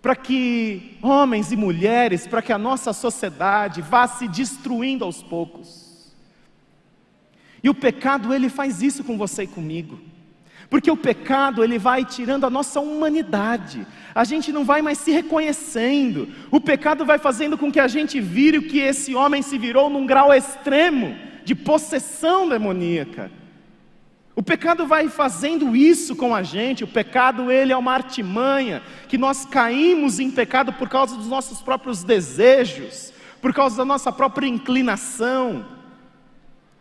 para 0.02 0.16
que 0.16 0.98
homens 1.02 1.52
e 1.52 1.58
mulheres, 1.58 2.26
para 2.26 2.42
que 2.42 2.54
a 2.54 2.58
nossa 2.58 2.94
sociedade 2.94 3.82
vá 3.82 4.08
se 4.08 4.28
destruindo 4.28 5.04
aos 5.04 5.22
poucos. 5.22 6.14
E 7.62 7.70
o 7.70 7.74
pecado 7.74 8.34
ele 8.34 8.50
faz 8.50 8.82
isso 8.82 9.04
com 9.04 9.18
você 9.18 9.44
e 9.44 9.48
comigo. 9.48 10.00
Porque 10.70 10.90
o 10.90 10.96
pecado 10.96 11.64
ele 11.64 11.80
vai 11.80 12.06
tirando 12.06 12.46
a 12.46 12.50
nossa 12.50 12.80
humanidade. 12.80 13.86
A 14.14 14.24
gente 14.24 14.52
não 14.52 14.64
vai 14.64 14.82
mais 14.82 15.00
se 15.00 15.12
reconhecendo. 15.12 16.30
O 16.52 16.62
pecado 16.62 17.06
vai 17.06 17.18
fazendo 17.18 17.58
com 17.58 17.72
que 17.72 17.80
a 17.80 17.88
gente 17.88 18.22
vire 18.22 18.60
o 18.60 18.68
que 18.68 18.80
esse 18.80 19.16
homem 19.16 19.42
se 19.42 19.58
virou 19.58 19.90
num 19.90 20.06
grau 20.06 20.34
extremo 20.34 21.16
de 21.44 21.56
possessão 21.56 22.48
demoníaca. 22.48 23.32
O 24.39 24.41
pecado 24.41 24.88
vai 24.88 25.10
fazendo 25.10 25.75
isso 25.75 26.15
com 26.15 26.34
a 26.34 26.41
gente. 26.41 26.86
O 26.86 26.88
pecado 26.88 27.51
ele 27.51 27.74
é 27.74 27.75
uma 27.75 27.91
artimanha 27.91 28.81
que 29.10 29.17
nós 29.17 29.43
caímos 29.43 30.17
em 30.17 30.31
pecado 30.31 30.72
por 30.72 30.88
causa 30.88 31.17
dos 31.17 31.27
nossos 31.27 31.62
próprios 31.62 32.05
desejos, 32.05 33.12
por 33.41 33.53
causa 33.53 33.75
da 33.75 33.84
nossa 33.84 34.13
própria 34.13 34.48
inclinação. 34.48 35.65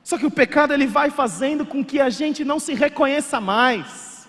Só 0.05 0.17
que 0.17 0.25
o 0.25 0.31
pecado 0.31 0.73
ele 0.73 0.87
vai 0.87 1.11
fazendo 1.11 1.67
com 1.67 1.85
que 1.85 1.99
a 1.99 2.09
gente 2.09 2.45
não 2.45 2.61
se 2.61 2.75
reconheça 2.75 3.41
mais. 3.41 4.29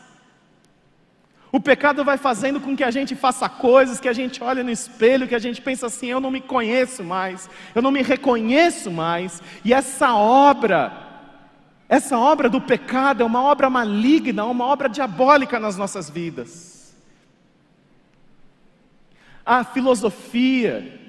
O 1.51 1.59
pecado 1.59 2.03
vai 2.03 2.17
fazendo 2.17 2.59
com 2.59 2.75
que 2.75 2.83
a 2.83 2.89
gente 2.89 3.15
faça 3.15 3.47
coisas, 3.47 3.99
que 3.99 4.09
a 4.09 4.13
gente 4.13 4.43
olha 4.43 4.63
no 4.63 4.71
espelho, 4.71 5.27
que 5.27 5.35
a 5.35 5.39
gente 5.39 5.61
pensa 5.61 5.85
assim: 5.85 6.07
eu 6.07 6.19
não 6.19 6.31
me 6.31 6.41
conheço 6.41 7.03
mais, 7.03 7.47
eu 7.75 7.81
não 7.83 7.91
me 7.91 8.01
reconheço 8.01 8.89
mais. 8.89 9.39
E 9.63 9.71
essa 9.71 10.15
obra 10.15 11.08
essa 11.89 12.19
obra 12.19 12.47
do 12.47 12.61
pecado 12.61 13.23
é 13.23 13.25
uma 13.25 13.41
obra 13.41 13.67
maligna, 13.67 14.45
uma 14.45 14.65
obra 14.65 14.87
diabólica 14.87 15.59
nas 15.59 15.75
nossas 15.75 16.07
vidas. 16.07 16.95
A 19.43 19.63
filosofia, 19.63 20.99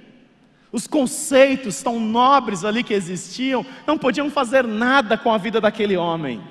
os 0.72 0.87
conceitos 0.87 1.82
tão 1.82 2.00
nobres 2.00 2.64
ali 2.64 2.82
que 2.82 2.94
existiam, 2.94 3.64
não 3.87 3.99
podiam 3.99 4.30
fazer 4.30 4.66
nada 4.66 5.18
com 5.18 5.30
a 5.30 5.37
vida 5.37 5.60
daquele 5.60 5.99
homem. 5.99 6.42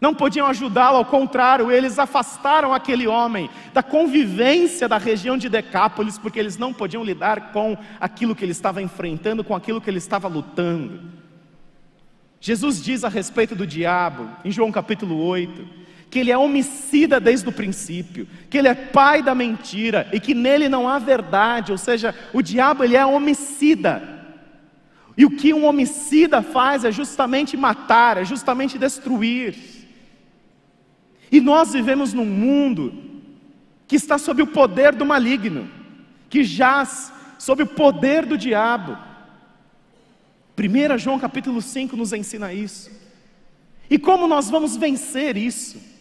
Não 0.00 0.12
podiam 0.12 0.48
ajudá-lo, 0.48 0.96
ao 0.96 1.04
contrário, 1.04 1.70
eles 1.70 1.96
afastaram 1.96 2.74
aquele 2.74 3.06
homem 3.06 3.48
da 3.72 3.84
convivência 3.84 4.88
da 4.88 4.98
região 4.98 5.38
de 5.38 5.48
Decápolis, 5.48 6.18
porque 6.18 6.40
eles 6.40 6.58
não 6.58 6.72
podiam 6.72 7.04
lidar 7.04 7.52
com 7.52 7.78
aquilo 8.00 8.34
que 8.34 8.44
ele 8.44 8.50
estava 8.50 8.82
enfrentando, 8.82 9.44
com 9.44 9.54
aquilo 9.54 9.80
que 9.80 9.88
ele 9.88 9.98
estava 9.98 10.26
lutando. 10.26 11.23
Jesus 12.44 12.84
diz 12.84 13.04
a 13.04 13.08
respeito 13.08 13.54
do 13.54 13.66
diabo, 13.66 14.28
em 14.44 14.50
João 14.50 14.70
capítulo 14.70 15.16
8, 15.16 15.66
que 16.10 16.18
ele 16.18 16.30
é 16.30 16.36
homicida 16.36 17.18
desde 17.18 17.48
o 17.48 17.52
princípio, 17.52 18.28
que 18.50 18.58
ele 18.58 18.68
é 18.68 18.74
pai 18.74 19.22
da 19.22 19.34
mentira 19.34 20.06
e 20.12 20.20
que 20.20 20.34
nele 20.34 20.68
não 20.68 20.86
há 20.86 20.98
verdade, 20.98 21.72
ou 21.72 21.78
seja, 21.78 22.14
o 22.34 22.42
diabo 22.42 22.84
ele 22.84 22.98
é 22.98 23.06
homicida. 23.06 24.02
E 25.16 25.24
o 25.24 25.30
que 25.30 25.54
um 25.54 25.64
homicida 25.64 26.42
faz 26.42 26.84
é 26.84 26.92
justamente 26.92 27.56
matar, 27.56 28.18
é 28.18 28.26
justamente 28.26 28.76
destruir. 28.76 29.56
E 31.32 31.40
nós 31.40 31.72
vivemos 31.72 32.12
num 32.12 32.26
mundo 32.26 32.92
que 33.88 33.96
está 33.96 34.18
sob 34.18 34.42
o 34.42 34.48
poder 34.48 34.94
do 34.94 35.06
maligno, 35.06 35.66
que 36.28 36.44
jaz 36.44 37.10
sob 37.38 37.62
o 37.62 37.66
poder 37.66 38.26
do 38.26 38.36
diabo. 38.36 39.13
1 40.56 40.98
João 40.98 41.18
capítulo 41.18 41.60
5 41.60 41.96
nos 41.96 42.12
ensina 42.12 42.52
isso. 42.52 42.90
E 43.90 43.98
como 43.98 44.26
nós 44.26 44.48
vamos 44.48 44.76
vencer 44.76 45.36
isso? 45.36 45.94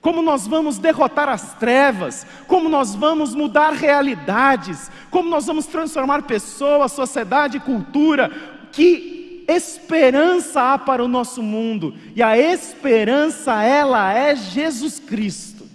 Como 0.00 0.22
nós 0.22 0.46
vamos 0.46 0.78
derrotar 0.78 1.28
as 1.28 1.54
trevas? 1.54 2.26
Como 2.46 2.68
nós 2.68 2.94
vamos 2.94 3.34
mudar 3.34 3.72
realidades? 3.72 4.90
Como 5.10 5.28
nós 5.28 5.46
vamos 5.46 5.66
transformar 5.66 6.22
pessoas, 6.22 6.92
sociedade 6.92 7.60
cultura? 7.60 8.30
Que 8.72 9.44
esperança 9.46 10.72
há 10.72 10.78
para 10.78 11.04
o 11.04 11.08
nosso 11.08 11.42
mundo? 11.42 11.94
E 12.16 12.22
a 12.22 12.36
esperança, 12.38 13.62
ela 13.62 14.12
é 14.12 14.34
Jesus 14.34 14.98
Cristo. 14.98 15.68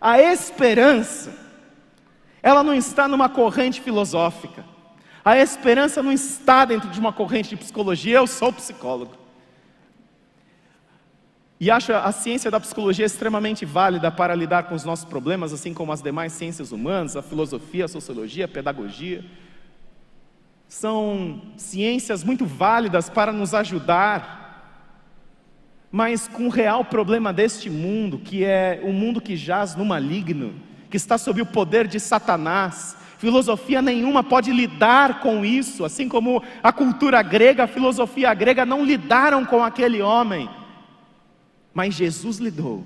A 0.00 0.20
esperança, 0.20 1.34
ela 2.42 2.62
não 2.62 2.74
está 2.74 3.06
numa 3.06 3.28
corrente 3.28 3.80
filosófica. 3.80 4.75
A 5.26 5.36
esperança 5.36 6.04
não 6.04 6.12
está 6.12 6.64
dentro 6.64 6.88
de 6.88 7.00
uma 7.00 7.12
corrente 7.12 7.48
de 7.48 7.56
psicologia, 7.56 8.18
eu 8.18 8.28
sou 8.28 8.52
psicólogo. 8.52 9.16
E 11.58 11.68
acho 11.68 11.92
a 11.92 12.12
ciência 12.12 12.48
da 12.48 12.60
psicologia 12.60 13.04
extremamente 13.04 13.64
válida 13.64 14.08
para 14.08 14.36
lidar 14.36 14.68
com 14.68 14.74
os 14.76 14.84
nossos 14.84 15.04
problemas, 15.04 15.52
assim 15.52 15.74
como 15.74 15.90
as 15.90 16.00
demais 16.00 16.32
ciências 16.32 16.70
humanas, 16.70 17.16
a 17.16 17.22
filosofia, 17.22 17.86
a 17.86 17.88
sociologia, 17.88 18.44
a 18.44 18.48
pedagogia. 18.48 19.24
São 20.68 21.42
ciências 21.56 22.22
muito 22.22 22.46
válidas 22.46 23.10
para 23.10 23.32
nos 23.32 23.52
ajudar, 23.52 24.94
mas 25.90 26.28
com 26.28 26.46
o 26.46 26.50
real 26.50 26.84
problema 26.84 27.32
deste 27.32 27.68
mundo, 27.68 28.20
que 28.20 28.44
é 28.44 28.78
o 28.80 28.90
um 28.90 28.92
mundo 28.92 29.20
que 29.20 29.36
jaz 29.36 29.74
no 29.74 29.84
maligno, 29.84 30.54
que 30.88 30.96
está 30.96 31.18
sob 31.18 31.42
o 31.42 31.46
poder 31.46 31.88
de 31.88 31.98
Satanás, 31.98 32.96
Filosofia 33.18 33.80
nenhuma 33.80 34.22
pode 34.22 34.52
lidar 34.52 35.20
com 35.20 35.44
isso, 35.44 35.84
assim 35.84 36.08
como 36.08 36.42
a 36.62 36.72
cultura 36.72 37.22
grega, 37.22 37.64
a 37.64 37.68
filosofia 37.68 38.32
grega 38.34 38.66
não 38.66 38.84
lidaram 38.84 39.44
com 39.44 39.64
aquele 39.64 40.02
homem. 40.02 40.48
Mas 41.72 41.94
Jesus 41.94 42.38
lidou. 42.38 42.84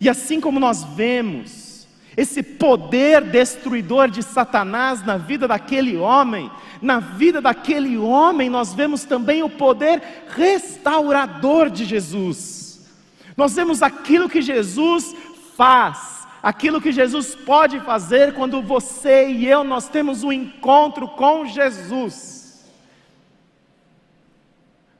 E 0.00 0.08
assim 0.08 0.40
como 0.40 0.60
nós 0.60 0.84
vemos 0.84 1.88
esse 2.16 2.42
poder 2.42 3.22
destruidor 3.22 4.08
de 4.10 4.22
Satanás 4.22 5.04
na 5.04 5.16
vida 5.16 5.46
daquele 5.46 5.96
homem, 5.96 6.50
na 6.82 6.98
vida 6.98 7.40
daquele 7.40 7.96
homem 7.96 8.50
nós 8.50 8.74
vemos 8.74 9.04
também 9.04 9.42
o 9.42 9.48
poder 9.48 10.02
restaurador 10.36 11.70
de 11.70 11.84
Jesus. 11.84 12.86
Nós 13.36 13.54
vemos 13.54 13.82
aquilo 13.82 14.28
que 14.28 14.42
Jesus 14.42 15.14
faz 15.56 16.17
aquilo 16.42 16.80
que 16.80 16.92
Jesus 16.92 17.34
pode 17.34 17.80
fazer 17.80 18.34
quando 18.34 18.62
você 18.62 19.28
e 19.28 19.46
eu 19.46 19.64
nós 19.64 19.88
temos 19.88 20.22
um 20.22 20.32
encontro 20.32 21.08
com 21.08 21.46
Jesus. 21.46 22.68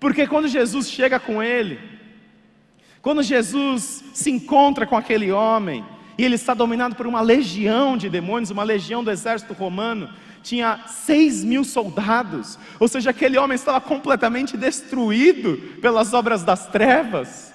Porque 0.01 0.27
quando 0.27 0.49
Jesus 0.49 0.89
chega 0.91 1.19
com 1.19 1.43
ele, 1.43 1.79
quando 3.03 3.23
Jesus 3.23 4.05
se 4.15 4.31
encontra 4.31 4.87
com 4.87 4.97
aquele 4.97 5.33
homem, 5.33 5.85
e 6.17 6.25
ele 6.25 6.35
está 6.35 6.53
dominado 6.53 6.97
por 6.97 7.07
uma 7.07 7.21
legião 7.21 7.97
de 7.97 8.09
demônios, 8.09 8.51
uma 8.51 8.65
legião 8.65 9.05
do 9.05 9.11
exército 9.11 9.53
romano, 9.53 10.11
tinha 10.43 10.85
seis 10.87 11.45
mil 11.45 11.63
soldados, 11.65 12.59
ou 12.79 12.89
seja, 12.89 13.11
aquele 13.11 13.39
homem 13.39 13.55
estava 13.55 13.81
completamente 13.81 14.57
destruído 14.57 15.57
pelas 15.81 16.13
obras 16.13 16.43
das 16.43 16.67
trevas, 16.67 17.53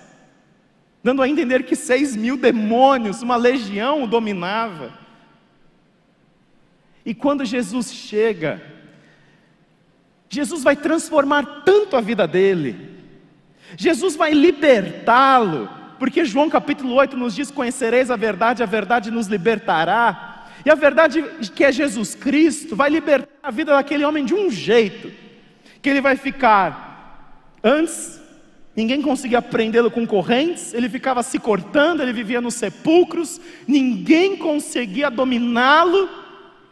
dando 1.04 1.22
a 1.22 1.28
entender 1.28 1.64
que 1.64 1.76
seis 1.76 2.16
mil 2.16 2.38
demônios, 2.38 3.22
uma 3.22 3.36
legião 3.36 4.04
o 4.04 4.08
dominava. 4.08 4.94
E 7.06 7.14
quando 7.14 7.44
Jesus 7.44 7.94
chega, 7.94 8.62
Jesus 10.30 10.64
vai 10.64 10.76
transformar 10.76 11.64
tanto 11.66 11.98
a 11.98 12.02
vida 12.02 12.26
dele, 12.26 12.90
Jesus 13.76 14.16
vai 14.16 14.34
libertá-lo, 14.34 15.70
porque 16.00 16.24
João 16.24 16.50
capítulo 16.50 16.94
8 16.94 17.18
nos 17.18 17.36
diz: 17.36 17.52
Conhecereis 17.52 18.10
a 18.10 18.16
verdade, 18.16 18.64
a 18.64 18.68
verdade 18.68 19.12
nos 19.12 19.28
libertará. 19.28 20.30
E 20.66 20.70
a 20.70 20.76
verdade 20.76 21.22
que 21.54 21.66
é 21.66 21.74
Jesus 21.74 22.16
Cristo 22.16 22.74
vai 22.74 22.90
libertar 22.90 23.28
a 23.44 23.52
vida 23.52 23.74
daquele 23.74 24.06
homem 24.06 24.24
de 24.24 24.34
um 24.34 24.50
jeito, 24.50 25.12
que 25.82 25.90
ele 25.90 26.00
vai 26.00 26.16
ficar 26.16 27.60
antes 27.62 28.23
ninguém 28.76 29.02
conseguia 29.02 29.42
prendê-lo 29.42 29.92
com 29.92 30.06
correntes, 30.06 30.74
ele 30.74 30.90
ficava 30.90 31.22
se 31.24 31.40
cortando, 31.40 32.02
ele 32.02 32.14
vivia 32.14 32.42
nos 32.42 32.56
sepulcros, 32.56 33.40
ninguém 33.68 34.38
conseguia 34.38 35.10
dominá-lo, 35.10 36.10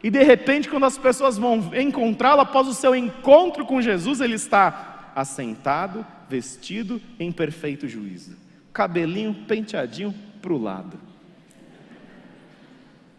e 0.02 0.10
de 0.10 0.22
repente, 0.22 0.68
quando 0.68 0.84
as 0.84 0.98
pessoas 0.98 1.38
vão 1.38 1.70
encontrá-lo 1.74 2.40
após 2.40 2.66
o 2.66 2.74
seu 2.74 2.94
encontro 2.94 3.64
com 3.64 3.80
Jesus, 3.80 4.20
ele 4.20 4.34
está 4.34 5.12
assentado, 5.14 6.04
vestido 6.28 7.00
em 7.20 7.30
perfeito 7.30 7.86
juízo, 7.86 8.36
cabelinho 8.72 9.34
penteadinho 9.46 10.14
para 10.40 10.52
o 10.52 10.60
lado 10.60 11.12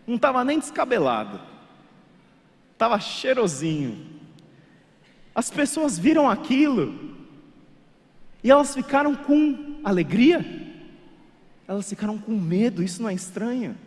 não 0.06 0.16
estava 0.16 0.44
nem 0.44 0.60
descabelado, 0.60 1.40
estava 2.74 3.00
cheirosinho. 3.00 4.06
As 5.34 5.50
pessoas 5.50 5.98
viram 5.98 6.30
aquilo 6.30 7.16
e 8.44 8.52
elas 8.52 8.74
ficaram 8.74 9.16
com 9.16 9.78
alegria, 9.84 10.46
elas 11.68 11.88
ficaram 11.88 12.18
com 12.18 12.34
medo, 12.34 12.84
isso 12.84 13.02
não 13.02 13.10
é 13.10 13.14
estranho. 13.14 13.78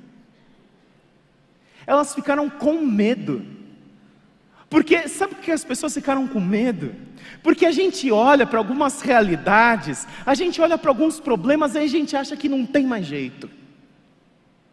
Elas 1.86 2.14
ficaram 2.14 2.48
com 2.48 2.80
medo. 2.80 3.44
Porque 4.68 5.06
sabe 5.08 5.34
por 5.34 5.44
que 5.44 5.52
as 5.52 5.64
pessoas 5.64 5.94
ficaram 5.94 6.26
com 6.26 6.40
medo? 6.40 6.94
Porque 7.42 7.64
a 7.66 7.70
gente 7.70 8.10
olha 8.10 8.46
para 8.46 8.58
algumas 8.58 9.00
realidades, 9.00 10.06
a 10.24 10.34
gente 10.34 10.60
olha 10.60 10.76
para 10.76 10.90
alguns 10.90 11.20
problemas 11.20 11.74
e 11.74 11.78
a 11.78 11.86
gente 11.86 12.16
acha 12.16 12.36
que 12.36 12.48
não 12.48 12.66
tem 12.66 12.84
mais 12.86 13.06
jeito. 13.06 13.48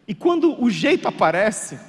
E 0.08 0.16
quando 0.16 0.62
o 0.62 0.70
jeito 0.70 1.08
aparece, 1.08 1.80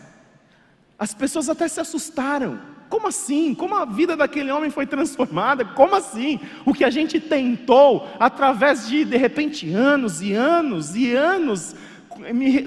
as 0.99 1.15
pessoas 1.15 1.49
até 1.49 1.67
se 1.67 1.81
assustaram. 1.81 2.74
Como 2.95 3.09
assim? 3.09 3.57
Como 3.57 3.75
a 3.75 3.85
vida 3.85 4.17
daquele 4.17 4.53
homem 4.53 4.71
foi 4.71 4.87
transformada? 4.87 5.65
Como 5.65 5.97
assim? 5.97 6.39
O 6.65 6.73
que 6.73 6.85
a 6.85 6.91
gente 6.91 7.19
tentou 7.19 8.09
através 8.21 8.87
de, 8.87 9.05
de 9.05 9.17
repente, 9.17 9.69
anos 9.73 10.23
e 10.23 10.33
anos 10.33 10.95
e 10.95 11.13
anos, 11.13 11.75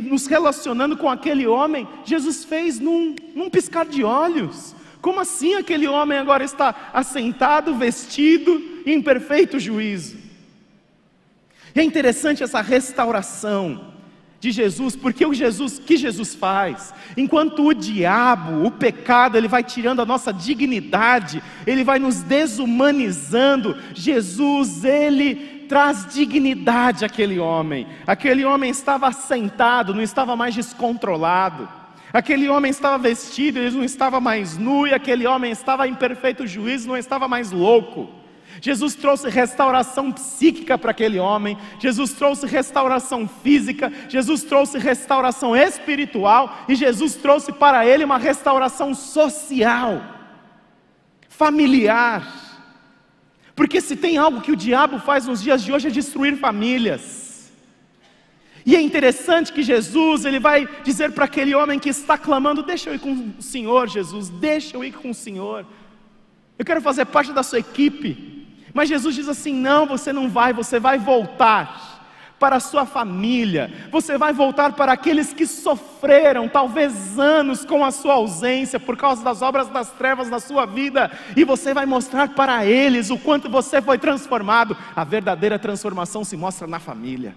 nos 0.02 0.28
relacionando 0.28 0.98
com 0.98 1.10
aquele 1.10 1.48
homem, 1.48 1.88
Jesus 2.04 2.44
fez 2.44 2.78
num, 2.78 3.16
num 3.34 3.50
piscar 3.50 3.86
de 3.86 4.04
olhos. 4.04 4.76
Como 5.00 5.22
assim 5.22 5.56
aquele 5.56 5.88
homem 5.88 6.18
agora 6.18 6.44
está 6.44 6.90
assentado, 6.94 7.76
vestido, 7.76 8.62
em 8.86 9.02
perfeito 9.02 9.58
juízo? 9.58 10.18
E 11.74 11.80
é 11.80 11.84
interessante 11.84 12.44
essa 12.44 12.60
restauração 12.60 13.94
de 14.40 14.52
Jesus, 14.52 14.96
porque 14.96 15.26
o 15.26 15.34
Jesus 15.34 15.80
que 15.80 15.98
Jesus 15.98 16.36
faz, 16.36 16.94
enquanto 17.16 17.66
o 17.66 17.74
diabo, 17.74 18.66
o 18.66 18.72
pecado, 18.72 19.36
ele 19.36 19.48
vai 19.48 19.64
tirando 19.64 20.02
a 20.02 20.06
nossa 20.06 20.32
dignidade, 20.32 21.42
ele 21.66 21.84
vai 21.84 21.98
nos 21.98 22.22
desumanizando. 22.22 23.76
Jesus, 23.94 24.84
ele 24.84 25.66
traz 25.68 26.08
dignidade 26.14 27.04
àquele 27.04 27.40
homem. 27.40 27.88
Aquele 28.06 28.46
homem 28.46 28.70
estava 28.70 29.12
sentado, 29.12 29.94
não 29.94 30.02
estava 30.02 30.36
mais 30.36 30.54
descontrolado. 30.54 31.68
Aquele 32.14 32.48
homem 32.48 32.70
estava 32.70 32.98
vestido, 32.98 33.60
ele 33.60 33.76
não 33.76 33.84
estava 33.84 34.22
mais 34.22 34.58
nu, 34.58 34.88
e 34.88 34.94
aquele 34.94 35.28
homem 35.28 35.52
estava 35.52 35.88
em 35.88 35.94
perfeito 35.94 36.48
juízo, 36.48 36.88
não 36.88 36.98
estava 36.98 37.28
mais 37.28 37.52
louco. 37.52 38.10
Jesus 38.62 38.96
trouxe 38.96 39.30
restauração 39.30 40.12
psíquica 40.12 40.78
para 40.78 40.92
aquele 40.92 41.20
homem, 41.20 41.58
Jesus 41.80 42.14
trouxe 42.14 42.46
restauração 42.46 43.28
física, 43.28 43.92
Jesus 44.10 44.44
trouxe 44.44 44.78
restauração 44.78 45.56
espiritual 45.56 46.66
e 46.68 46.76
Jesus 46.76 47.16
trouxe 47.16 47.52
para 47.52 47.86
ele 47.86 48.04
uma 48.04 48.18
restauração 48.18 48.94
social, 48.94 50.02
familiar. 51.30 52.48
Porque 53.56 53.82
se 53.82 53.96
tem 53.96 54.18
algo 54.18 54.42
que 54.42 54.52
o 54.52 54.56
diabo 54.56 55.00
faz 55.00 55.26
nos 55.26 55.42
dias 55.42 55.64
de 55.64 55.72
hoje 55.72 55.88
é 55.88 55.92
destruir 55.92 56.38
famílias. 56.38 57.52
E 58.66 58.76
é 58.76 58.82
interessante 58.82 59.54
que 59.54 59.64
Jesus, 59.64 60.26
ele 60.26 60.40
vai 60.42 60.68
dizer 60.84 61.14
para 61.14 61.24
aquele 61.24 61.56
homem 61.56 61.80
que 61.80 61.88
está 61.88 62.18
clamando: 62.18 62.62
Deixa 62.62 62.90
eu 62.90 62.96
ir 62.96 63.00
com 63.00 63.32
o 63.40 63.42
Senhor, 63.42 63.88
Jesus, 63.88 64.28
deixa 64.28 64.76
eu 64.76 64.84
ir 64.84 64.92
com 64.92 65.12
o 65.12 65.14
Senhor. 65.14 65.66
Eu 66.60 66.66
quero 66.66 66.82
fazer 66.82 67.06
parte 67.06 67.32
da 67.32 67.44
sua 67.44 67.60
equipe. 67.60 68.37
Mas 68.78 68.90
Jesus 68.90 69.16
diz 69.16 69.28
assim: 69.28 69.56
não, 69.56 69.88
você 69.88 70.14
não 70.14 70.30
vai, 70.30 70.54
você 70.54 70.80
vai 70.80 71.00
voltar 71.00 71.98
para 72.38 72.58
a 72.58 72.60
sua 72.60 72.86
família, 72.86 73.74
você 73.92 74.20
vai 74.20 74.32
voltar 74.32 74.74
para 74.74 74.92
aqueles 74.92 75.34
que 75.34 75.48
sofreram 75.48 76.48
talvez 76.48 77.18
anos 77.18 77.66
com 77.66 77.84
a 77.84 77.90
sua 77.90 78.14
ausência 78.14 78.80
por 78.80 78.96
causa 78.96 79.24
das 79.24 79.42
obras 79.42 79.68
das 79.70 79.90
trevas 79.94 80.30
na 80.30 80.40
sua 80.40 80.68
vida, 80.68 81.10
e 81.36 81.44
você 81.44 81.74
vai 81.74 81.88
mostrar 81.88 82.30
para 82.36 82.64
eles 82.68 83.10
o 83.10 83.18
quanto 83.18 83.50
você 83.50 83.82
foi 83.82 83.98
transformado. 83.98 84.78
A 84.96 85.04
verdadeira 85.04 85.58
transformação 85.58 86.24
se 86.24 86.38
mostra 86.38 86.68
na 86.68 86.78
família. 86.78 87.36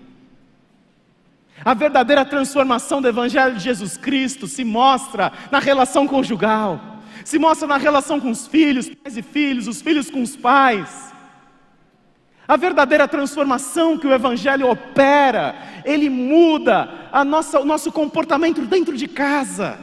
A 1.65 1.73
verdadeira 1.73 2.23
transformação 2.23 3.01
do 3.01 3.09
Evangelho 3.09 3.55
de 3.55 3.65
Jesus 3.65 3.97
Cristo 3.97 4.47
se 4.47 4.63
mostra 4.63 5.33
na 5.51 5.59
relação 5.59 6.07
conjugal, 6.07 6.79
se 7.25 7.39
mostra 7.39 7.67
na 7.67 7.79
relação 7.79 8.21
com 8.21 8.31
os 8.31 8.47
filhos, 8.47 8.91
pais 8.91 9.17
e 9.17 9.23
filhos, 9.23 9.67
os 9.67 9.81
filhos 9.81 10.11
com 10.11 10.21
os 10.21 10.37
pais. 10.37 11.10
A 12.51 12.57
verdadeira 12.57 13.07
transformação 13.07 13.97
que 13.97 14.09
o 14.09 14.13
Evangelho 14.13 14.69
opera, 14.69 15.55
ele 15.85 16.11
muda 16.11 17.09
a 17.13 17.25
nossa, 17.25 17.61
o 17.61 17.65
nosso 17.65 17.93
comportamento 17.93 18.63
dentro 18.63 18.97
de 18.97 19.07
casa. 19.07 19.79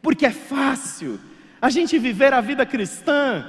Porque 0.00 0.24
é 0.24 0.30
fácil 0.30 1.18
a 1.60 1.70
gente 1.70 1.98
viver 1.98 2.32
a 2.32 2.40
vida 2.40 2.64
cristã 2.64 3.44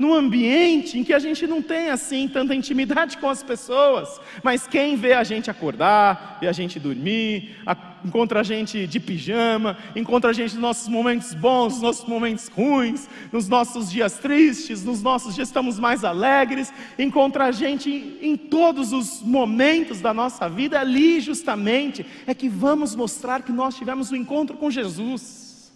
num 0.00 0.12
ambiente 0.12 0.98
em 0.98 1.04
que 1.04 1.12
a 1.12 1.20
gente 1.20 1.46
não 1.46 1.62
tem 1.62 1.90
assim 1.90 2.26
tanta 2.26 2.56
intimidade 2.56 3.18
com 3.18 3.30
as 3.30 3.40
pessoas, 3.40 4.20
mas 4.42 4.66
quem 4.66 4.96
vê 4.96 5.12
a 5.12 5.22
gente 5.22 5.48
acordar, 5.48 6.38
vê 6.40 6.48
a 6.48 6.52
gente 6.52 6.80
dormir, 6.80 7.54
a, 7.64 7.76
encontra 8.04 8.40
a 8.40 8.42
gente 8.42 8.86
de 8.86 8.98
pijama, 8.98 9.76
encontra 9.94 10.30
a 10.30 10.32
gente 10.32 10.54
nos 10.54 10.62
nossos 10.62 10.88
momentos 10.88 11.34
bons, 11.34 11.74
nos 11.74 11.82
nossos 11.82 12.04
momentos 12.06 12.48
ruins, 12.48 13.08
nos 13.32 13.48
nossos 13.48 13.90
dias 13.90 14.18
tristes, 14.18 14.84
nos 14.84 15.02
nossos 15.02 15.34
dias 15.34 15.48
estamos 15.48 15.78
mais 15.78 16.04
alegres, 16.04 16.72
encontra 16.98 17.46
a 17.46 17.52
gente 17.52 17.90
em, 17.90 18.32
em 18.32 18.36
todos 18.36 18.92
os 18.92 19.22
momentos 19.22 20.00
da 20.00 20.14
nossa 20.14 20.48
vida, 20.48 20.80
ali 20.80 21.20
justamente 21.20 22.06
é 22.26 22.34
que 22.34 22.48
vamos 22.48 22.94
mostrar 22.94 23.42
que 23.42 23.52
nós 23.52 23.76
tivemos 23.76 24.10
um 24.12 24.16
encontro 24.16 24.56
com 24.56 24.70
Jesus. 24.70 25.70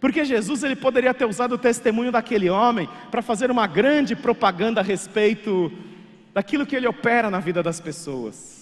Porque 0.00 0.24
Jesus 0.24 0.62
ele 0.62 0.76
poderia 0.76 1.14
ter 1.14 1.24
usado 1.24 1.54
o 1.54 1.58
testemunho 1.58 2.12
daquele 2.12 2.50
homem 2.50 2.88
para 3.10 3.22
fazer 3.22 3.50
uma 3.50 3.66
grande 3.66 4.14
propaganda 4.14 4.80
a 4.80 4.84
respeito 4.84 5.72
daquilo 6.34 6.66
que 6.66 6.76
ele 6.76 6.86
opera 6.86 7.30
na 7.30 7.40
vida 7.40 7.62
das 7.62 7.80
pessoas. 7.80 8.55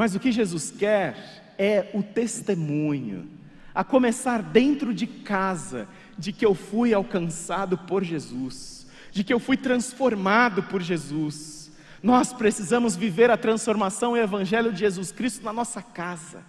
Mas 0.00 0.14
o 0.14 0.18
que 0.18 0.32
Jesus 0.32 0.70
quer 0.70 1.52
é 1.58 1.90
o 1.92 2.02
testemunho, 2.02 3.28
a 3.74 3.84
começar 3.84 4.42
dentro 4.42 4.94
de 4.94 5.06
casa, 5.06 5.86
de 6.16 6.32
que 6.32 6.46
eu 6.46 6.54
fui 6.54 6.94
alcançado 6.94 7.76
por 7.76 8.02
Jesus, 8.02 8.86
de 9.12 9.22
que 9.22 9.30
eu 9.30 9.38
fui 9.38 9.58
transformado 9.58 10.62
por 10.62 10.80
Jesus. 10.80 11.70
Nós 12.02 12.32
precisamos 12.32 12.96
viver 12.96 13.30
a 13.30 13.36
transformação 13.36 14.16
e 14.16 14.20
o 14.20 14.22
Evangelho 14.22 14.72
de 14.72 14.78
Jesus 14.78 15.12
Cristo 15.12 15.44
na 15.44 15.52
nossa 15.52 15.82
casa 15.82 16.42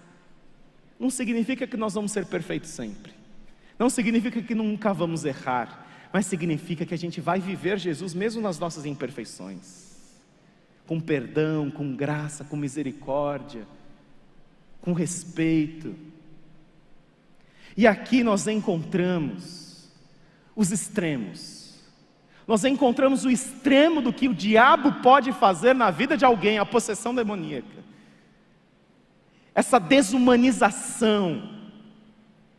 não 0.98 1.10
significa 1.10 1.68
que 1.68 1.76
nós 1.76 1.94
vamos 1.94 2.14
ser 2.14 2.26
perfeitos 2.28 2.70
sempre. 2.70 3.12
Não 3.78 3.90
significa 3.90 4.42
que 4.42 4.56
nunca 4.56 4.94
vamos 4.94 5.26
errar, 5.26 5.86
mas 6.14 6.26
significa 6.26 6.86
que 6.86 6.94
a 6.94 6.98
gente 6.98 7.20
vai 7.20 7.42
viver 7.42 7.78
Jesus 7.78 8.14
mesmo 8.14 8.42
nas 8.42 8.58
nossas 8.58 8.86
imperfeições. 8.86 9.91
Com 10.92 11.00
perdão, 11.00 11.72
com 11.72 11.96
graça, 11.96 12.44
com 12.44 12.58
misericórdia, 12.58 13.66
com 14.82 14.92
respeito. 14.92 15.96
E 17.78 17.88
aqui 17.88 18.26
nós 18.26 18.46
encontramos 18.46 19.90
os 20.54 20.70
extremos. 20.70 21.80
Nós 22.46 22.66
encontramos 22.66 23.24
o 23.24 23.32
extremo 23.32 24.02
do 24.02 24.12
que 24.12 24.28
o 24.28 24.34
diabo 24.34 25.02
pode 25.02 25.32
fazer 25.32 25.74
na 25.74 25.92
vida 25.92 26.18
de 26.18 26.26
alguém, 26.26 26.60
a 26.60 26.66
possessão 26.66 27.16
demoníaca. 27.16 27.86
Essa 29.56 29.80
desumanização, 29.80 31.52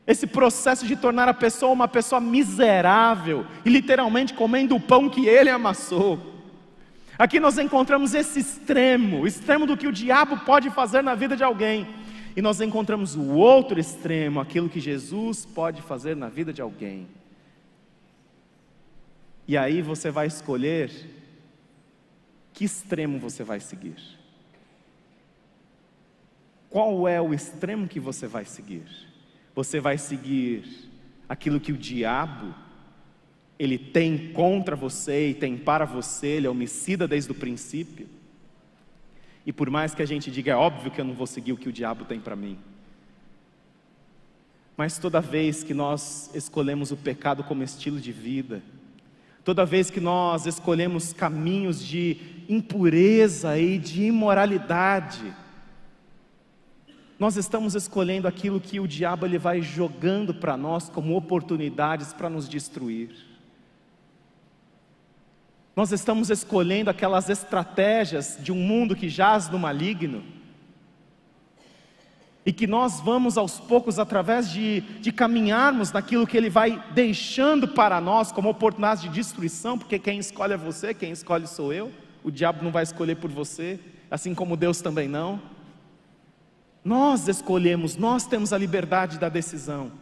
esse 0.07 0.27
processo 0.27 0.87
de 0.87 0.97
tornar 0.97 1.29
a 1.29 1.35
pessoa 1.35 1.71
uma 1.71 1.87
pessoa 1.87 2.19
miserável 2.19 3.45
e 3.63 3.69
literalmente 3.69 4.33
comendo 4.33 4.75
o 4.75 4.81
pão 4.81 5.11
que 5.11 5.27
ele 5.27 5.51
amassou. 5.51 6.32
Aqui 7.23 7.39
nós 7.39 7.57
encontramos 7.57 8.15
esse 8.15 8.41
extremo, 8.41 9.29
extremo 9.29 9.65
do 9.65 9.77
que 9.77 9.87
o 9.87 9.93
diabo 9.93 10.39
pode 10.39 10.71
fazer 10.71 11.03
na 11.03 11.15
vida 11.15 11.37
de 11.37 11.45
alguém. 11.45 11.87
E 12.35 12.43
nós 12.43 12.61
encontramos 12.61 13.15
o 13.15 13.29
outro 13.35 13.79
extremo, 13.79 14.41
aquilo 14.41 14.69
que 14.69 14.81
Jesus 14.81 15.47
pode 15.47 15.81
fazer 15.83 16.17
na 16.17 16.29
vida 16.29 16.53
de 16.53 16.61
alguém. 16.61 17.07
E 19.47 19.57
aí 19.57 19.81
você 19.81 20.11
vai 20.11 20.27
escolher 20.27 20.91
que 22.53 22.65
extremo 22.65 23.21
você 23.21 23.45
vai 23.45 23.61
seguir. 23.61 24.03
Qual 26.69 27.07
é 27.07 27.21
o 27.21 27.33
extremo 27.33 27.87
que 27.87 28.01
você 28.01 28.27
vai 28.27 28.45
seguir? 28.45 28.83
Você 29.55 29.79
vai 29.79 29.97
seguir 29.97 30.91
aquilo 31.29 31.61
que 31.61 31.71
o 31.71 31.79
diabo 31.79 32.53
ele 33.63 33.79
tem 33.79 34.33
contra 34.33 34.75
você 34.75 35.29
e 35.29 35.35
tem 35.35 35.57
para 35.57 35.85
você, 35.85 36.27
ele 36.27 36.49
é 36.49 36.51
homicida 36.51 37.07
desde 37.07 37.31
o 37.31 37.35
princípio. 37.35 38.09
E 39.47 39.53
por 39.53 39.71
mais 39.71 39.95
que 39.95 40.03
a 40.03 40.07
gente 40.07 40.33
diga, 40.33 40.51
é 40.51 40.57
óbvio 40.57 40.91
que 40.91 41.01
eu 41.01 41.05
não 41.05 41.15
vou 41.15 41.29
seguir 41.29 41.53
o 41.53 41.57
que 41.57 41.69
o 41.69 41.73
diabo 41.73 42.05
tem 42.05 42.19
para 42.19 42.35
mim. 42.35 42.59
Mas 44.77 44.99
toda 44.99 45.21
vez 45.21 45.63
que 45.63 45.73
nós 45.73 46.29
escolhemos 46.35 46.91
o 46.91 46.97
pecado 46.97 47.45
como 47.45 47.63
estilo 47.63 48.01
de 48.01 48.11
vida, 48.11 48.65
toda 49.45 49.65
vez 49.65 49.93
que 49.93 50.01
nós 50.01 50.45
escolhemos 50.45 51.13
caminhos 51.13 51.85
de 51.85 52.17
impureza 52.49 53.57
e 53.61 53.79
de 53.79 54.07
imoralidade, 54.07 55.33
nós 57.17 57.37
estamos 57.37 57.77
escolhendo 57.77 58.27
aquilo 58.27 58.61
que 58.61 58.81
o 58.81 58.89
diabo 58.89 59.25
ele 59.25 59.39
vai 59.39 59.63
jogando 59.63 60.35
para 60.35 60.57
nós 60.57 60.89
como 60.89 61.17
oportunidades 61.17 62.13
para 62.13 62.29
nos 62.29 62.49
destruir. 62.49 63.31
Nós 65.75 65.91
estamos 65.91 66.31
escolhendo 66.31 66.91
aquelas 66.91 67.29
estratégias 67.31 68.39
de 68.41 68.53
um 68.53 68.57
mundo 68.57 68.95
que 68.95 69.09
jaz 69.09 69.49
no 69.49 69.59
maligno, 69.59 70.23
e 72.45 72.53
que 72.53 72.67
nós 72.67 73.01
vamos 73.01 73.39
aos 73.39 73.61
poucos, 73.61 73.99
através 73.99 74.51
de, 74.51 74.81
de 75.01 75.13
caminharmos 75.13 75.93
naquilo 75.93 76.27
que 76.27 76.37
Ele 76.37 76.51
vai 76.51 76.83
deixando 76.93 77.69
para 77.69 78.01
nós 78.01 78.33
como 78.33 78.49
oportunidade 78.49 79.03
de 79.03 79.09
destruição, 79.11 79.79
porque 79.79 79.99
quem 79.99 80.19
escolhe 80.19 80.55
é 80.55 80.57
você, 80.57 80.93
quem 80.93 81.13
escolhe 81.13 81.47
sou 81.47 81.73
eu, 81.73 81.93
o 82.25 82.31
diabo 82.31 82.65
não 82.65 82.73
vai 82.73 82.83
escolher 82.83 83.17
por 83.17 83.31
você, 83.31 83.79
assim 84.11 84.35
como 84.35 84.57
Deus 84.57 84.81
também 84.81 85.07
não. 85.07 85.41
Nós 86.85 87.29
escolhemos, 87.29 87.97
nós 87.97 88.27
temos 88.27 88.53
a 88.53 88.59
liberdade 88.59 89.21
da 89.21 89.29
decisão, 89.29 89.93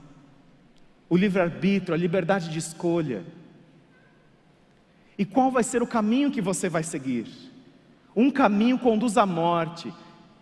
o 1.10 1.16
livre-arbítrio, 1.16 1.94
a 1.94 1.98
liberdade 1.98 2.48
de 2.48 2.58
escolha. 2.58 3.22
E 5.20 5.24
qual 5.26 5.50
vai 5.50 5.62
ser 5.62 5.82
o 5.82 5.86
caminho 5.86 6.30
que 6.30 6.40
você 6.40 6.66
vai 6.66 6.82
seguir? 6.82 7.26
Um 8.16 8.30
caminho 8.30 8.78
conduz 8.78 9.18
à 9.18 9.26
morte. 9.26 9.92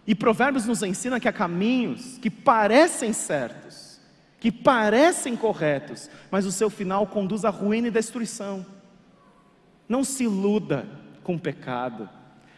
E 0.06 0.14
Provérbios 0.14 0.66
nos 0.66 0.84
ensina 0.84 1.18
que 1.18 1.26
há 1.26 1.32
caminhos 1.32 2.16
que 2.18 2.30
parecem 2.30 3.12
certos, 3.12 4.00
que 4.38 4.52
parecem 4.52 5.34
corretos, 5.34 6.08
mas 6.30 6.46
o 6.46 6.52
seu 6.52 6.70
final 6.70 7.08
conduz 7.08 7.44
à 7.44 7.50
ruína 7.50 7.88
e 7.88 7.90
destruição. 7.90 8.64
Não 9.88 10.04
se 10.04 10.22
iluda 10.22 10.86
com 11.24 11.34
o 11.34 11.40
pecado, 11.40 12.08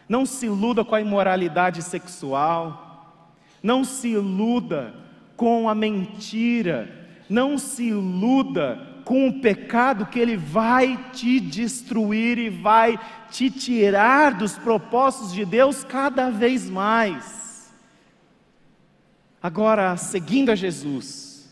não 0.07 0.23
se 0.23 0.45
iluda 0.45 0.85
com 0.85 0.93
a 0.93 1.01
imoralidade 1.01 1.81
sexual, 1.81 3.33
não 3.63 3.83
se 3.83 4.09
iluda 4.09 4.93
com 5.35 5.67
a 5.67 5.73
mentira, 5.73 6.87
não 7.27 7.57
se 7.57 7.85
iluda 7.85 8.90
com 9.03 9.27
o 9.27 9.41
pecado 9.41 10.05
que 10.05 10.19
ele 10.19 10.37
vai 10.37 11.11
te 11.11 11.39
destruir 11.39 12.37
e 12.37 12.49
vai 12.49 12.99
te 13.29 13.49
tirar 13.49 14.33
dos 14.33 14.57
propósitos 14.57 15.33
de 15.33 15.45
Deus 15.45 15.83
cada 15.83 16.29
vez 16.29 16.69
mais. 16.69 17.71
Agora, 19.41 19.97
seguindo 19.97 20.51
a 20.51 20.55
Jesus, 20.55 21.49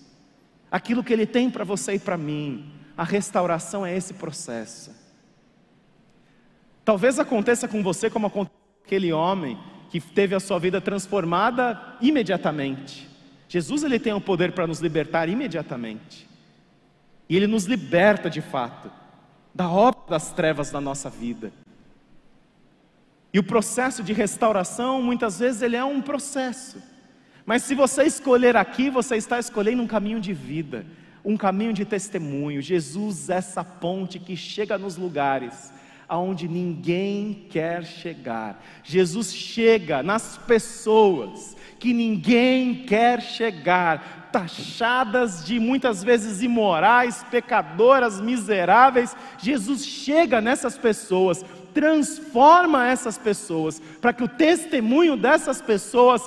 aquilo 0.72 1.04
que 1.04 1.12
ele 1.12 1.26
tem 1.26 1.50
para 1.50 1.64
você 1.64 1.96
e 1.96 2.00
para 2.00 2.18
mim, 2.18 2.72
a 2.96 3.04
restauração 3.04 3.86
é 3.86 3.96
esse 3.96 4.14
processo. 4.14 4.92
Talvez 6.86 7.18
aconteça 7.20 7.68
com 7.68 7.82
você 7.82 8.10
como 8.10 8.28
aconteceu 8.28 8.60
com 8.60 8.86
aquele 8.86 9.12
homem 9.12 9.58
que 9.90 10.00
teve 10.00 10.36
a 10.36 10.40
sua 10.40 10.60
vida 10.60 10.80
transformada 10.80 11.98
imediatamente. 12.00 13.10
Jesus 13.48 13.84
ele 13.84 13.98
tem 13.98 14.14
o 14.14 14.22
poder 14.22 14.52
para 14.52 14.68
nos 14.68 14.80
libertar 14.80 15.28
imediatamente. 15.28 16.29
E 17.30 17.36
Ele 17.36 17.48
nos 17.48 17.66
liberta 17.66 18.30
de 18.30 18.42
fato 18.42 18.92
da 19.54 19.70
obra 19.70 20.02
das 20.10 20.32
trevas 20.32 20.72
da 20.72 20.82
nossa 20.82 21.10
vida. 21.10 21.52
E 23.34 23.40
o 23.40 23.44
processo 23.44 24.04
de 24.04 24.14
restauração, 24.14 25.02
muitas 25.02 25.40
vezes, 25.40 25.62
ele 25.62 25.76
é 25.76 25.84
um 25.84 26.02
processo. 26.02 26.82
Mas 27.46 27.64
se 27.64 27.76
você 27.76 28.04
escolher 28.04 28.56
aqui, 28.56 28.90
você 28.90 29.18
está 29.18 29.38
escolhendo 29.40 29.84
um 29.84 29.88
caminho 29.88 30.20
de 30.20 30.34
vida, 30.34 30.86
um 31.24 31.38
caminho 31.38 31.74
de 31.74 31.86
testemunho. 31.86 32.62
Jesus 32.62 33.30
é 33.30 33.36
essa 33.36 33.64
ponte 33.64 34.18
que 34.18 34.36
chega 34.36 34.78
nos 34.78 34.98
lugares 34.98 35.72
aonde 36.10 36.48
ninguém 36.48 37.46
quer 37.52 37.86
chegar. 37.86 38.62
Jesus 38.84 39.32
chega 39.32 40.02
nas 40.02 40.40
pessoas 40.40 41.56
que 41.78 41.94
ninguém 41.94 42.84
quer 42.84 43.22
chegar, 43.22 44.30
taxadas 44.32 45.46
de 45.46 45.60
muitas 45.60 46.04
vezes 46.04 46.42
imorais, 46.42 47.24
pecadoras, 47.32 48.20
miseráveis. 48.20 49.16
Jesus 49.38 49.86
chega 49.86 50.42
nessas 50.42 50.78
pessoas, 50.78 51.46
transforma 51.74 52.88
essas 52.88 53.18
pessoas, 53.18 53.82
para 54.02 54.14
que 54.14 54.24
o 54.24 54.28
testemunho 54.28 55.16
dessas 55.16 55.62
pessoas 55.62 56.24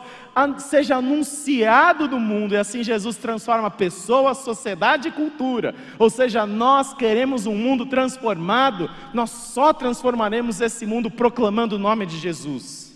seja 0.58 0.96
anunciado 0.96 2.08
do 2.08 2.18
mundo, 2.18 2.54
e 2.54 2.56
assim 2.56 2.82
Jesus 2.82 3.16
transforma 3.16 3.70
pessoas, 3.70 4.38
sociedade 4.38 5.08
e 5.08 5.12
cultura. 5.12 5.74
Ou 5.98 6.08
seja, 6.08 6.46
nós 6.46 6.94
queremos 6.94 7.46
um 7.46 7.54
mundo 7.54 7.84
transformado, 7.86 8.90
nós 9.12 9.30
só 9.30 9.72
transformaremos 9.72 10.60
esse 10.60 10.86
mundo 10.86 11.10
proclamando 11.10 11.76
o 11.76 11.78
nome 11.78 12.06
de 12.06 12.18
Jesus 12.18 12.92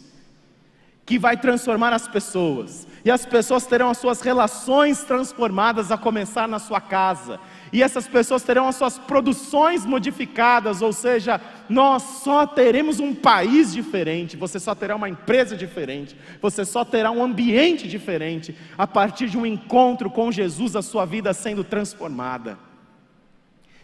que 1.06 1.20
vai 1.20 1.36
transformar 1.36 1.92
as 1.92 2.08
pessoas, 2.08 2.84
e 3.04 3.10
as 3.12 3.24
pessoas 3.24 3.64
terão 3.64 3.88
as 3.88 3.98
suas 3.98 4.20
relações 4.20 5.04
transformadas, 5.04 5.92
a 5.92 5.96
começar 5.96 6.48
na 6.48 6.58
sua 6.58 6.80
casa, 6.80 7.38
e 7.72 7.82
essas 7.82 8.06
pessoas 8.06 8.42
terão 8.42 8.68
as 8.68 8.76
suas 8.76 8.98
produções 8.98 9.84
modificadas, 9.84 10.82
ou 10.82 10.92
seja, 10.92 11.40
nós 11.68 12.02
só 12.22 12.46
teremos 12.46 13.00
um 13.00 13.14
país 13.14 13.72
diferente, 13.72 14.36
você 14.36 14.60
só 14.60 14.74
terá 14.74 14.94
uma 14.94 15.08
empresa 15.08 15.56
diferente, 15.56 16.16
você 16.40 16.64
só 16.64 16.84
terá 16.84 17.10
um 17.10 17.22
ambiente 17.22 17.88
diferente, 17.88 18.56
a 18.78 18.86
partir 18.86 19.28
de 19.28 19.36
um 19.36 19.44
encontro 19.44 20.10
com 20.10 20.30
Jesus, 20.30 20.76
a 20.76 20.82
sua 20.82 21.04
vida 21.04 21.32
sendo 21.32 21.64
transformada. 21.64 22.58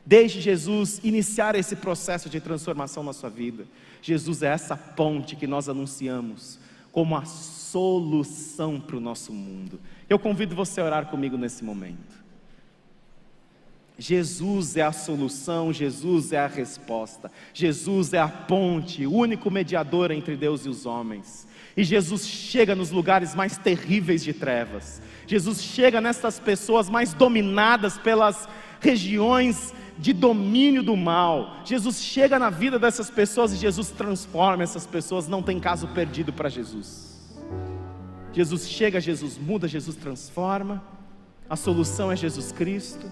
Deixe 0.05 0.41
Jesus 0.41 1.01
iniciar 1.05 1.55
esse 1.55 1.77
processo 1.77 2.29
de 2.29 2.41
transformação 2.41 3.03
na 3.03 3.13
sua 3.13 3.31
vida. 3.31 3.67
Jesus 4.01 4.43
é 4.43 4.49
essa 4.49 4.77
ponte 4.77 5.37
que 5.37 5.47
nós 5.47 5.69
anunciamos 5.69 6.59
como 6.91 7.17
a 7.17 7.25
solução 7.25 8.81
para 8.81 8.97
o 8.97 9.01
nosso 9.01 9.33
mundo. 9.33 9.81
Eu 10.09 10.19
convido 10.19 10.55
você 10.55 10.81
a 10.81 10.85
orar 10.85 11.07
comigo 11.07 11.39
nesse 11.39 11.65
momento. 11.65 12.22
Jesus 14.03 14.77
é 14.77 14.83
a 14.83 14.91
solução, 14.91 15.73
Jesus 15.73 16.33
é 16.33 16.41
a 16.41 16.49
resposta, 16.49 17.31
Jesus 17.55 18.13
é 18.13 18.19
a 18.19 18.27
ponte, 18.27 19.07
o 19.07 19.13
único 19.13 19.49
mediador 19.49 20.11
entre 20.11 20.37
Deus 20.37 20.67
e 20.67 20.69
os 20.69 20.85
homens. 20.87 21.47
E 21.77 21.85
Jesus 21.85 22.27
chega 22.27 22.75
nos 22.75 22.91
lugares 22.91 23.33
mais 23.33 23.57
terríveis 23.57 24.25
de 24.25 24.33
trevas, 24.33 25.01
Jesus 25.25 25.63
chega 25.63 26.01
nessas 26.01 26.41
pessoas 26.41 26.91
mais 26.91 27.15
dominadas 27.15 27.97
pelas 27.97 28.49
regiões 28.81 29.73
de 29.97 30.13
domínio 30.13 30.83
do 30.83 30.97
mal. 30.97 31.63
Jesus 31.65 32.03
chega 32.03 32.41
na 32.41 32.51
vida 32.51 32.81
dessas 32.81 33.09
pessoas 33.09 33.53
e 33.53 33.57
Jesus 33.57 33.91
transforma 33.91 34.65
essas 34.65 34.85
pessoas, 34.85 35.29
não 35.29 35.45
tem 35.45 35.61
caso 35.61 35.87
perdido 35.87 36.33
para 36.33 36.49
Jesus. 36.49 37.23
Jesus 38.33 38.69
chega, 38.69 39.01
Jesus 39.01 39.39
muda, 39.39 39.69
Jesus 39.69 39.95
transforma. 39.95 40.83
A 41.49 41.55
solução 41.55 42.11
é 42.11 42.17
Jesus 42.17 42.51
Cristo, 42.51 43.07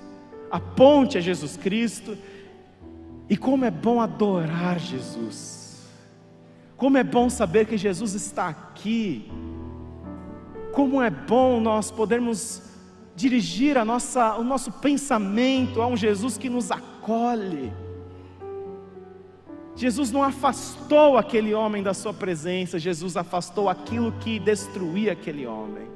a 0.51 0.59
ponte 0.59 1.19
é 1.19 1.21
Jesus 1.21 1.57
Cristo. 1.57 2.17
E 3.29 3.37
como 3.37 3.65
é 3.65 3.71
bom 3.71 4.01
adorar 4.01 4.79
Jesus. 4.79 5.89
Como 6.77 6.99
é 6.99 7.05
bom 7.05 7.31
saber 7.31 7.67
que 7.67 7.77
Jesus 7.77 8.15
está 8.15 8.49
aqui. 8.49 9.31
Como 10.73 11.01
é 11.01 11.11
bom 11.11 11.61
nós 11.61 11.91
podermos 11.91 12.63
dirigir 13.15 13.77
a 13.77 13.85
nossa, 13.85 14.37
o 14.37 14.43
nosso 14.43 14.73
pensamento 14.73 15.83
a 15.83 15.87
um 15.87 15.97
Jesus 15.97 16.39
que 16.39 16.49
nos 16.49 16.71
acolhe. 16.71 17.73
Jesus 19.77 20.11
não 20.11 20.23
afastou 20.23 21.17
aquele 21.17 21.55
homem 21.55 21.83
da 21.83 21.95
sua 21.95 22.13
presença, 22.13 22.79
Jesus 22.79 23.17
afastou 23.17 23.69
aquilo 23.69 24.13
que 24.13 24.39
destruía 24.39 25.13
aquele 25.13 25.47
homem. 25.47 25.89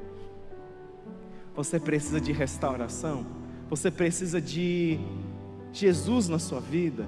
Você 1.54 1.78
precisa 1.78 2.20
de 2.20 2.32
restauração, 2.32 3.26
você 3.68 3.90
precisa 3.90 4.40
de 4.40 4.98
Jesus 5.72 6.28
na 6.28 6.38
sua 6.38 6.60
vida, 6.60 7.06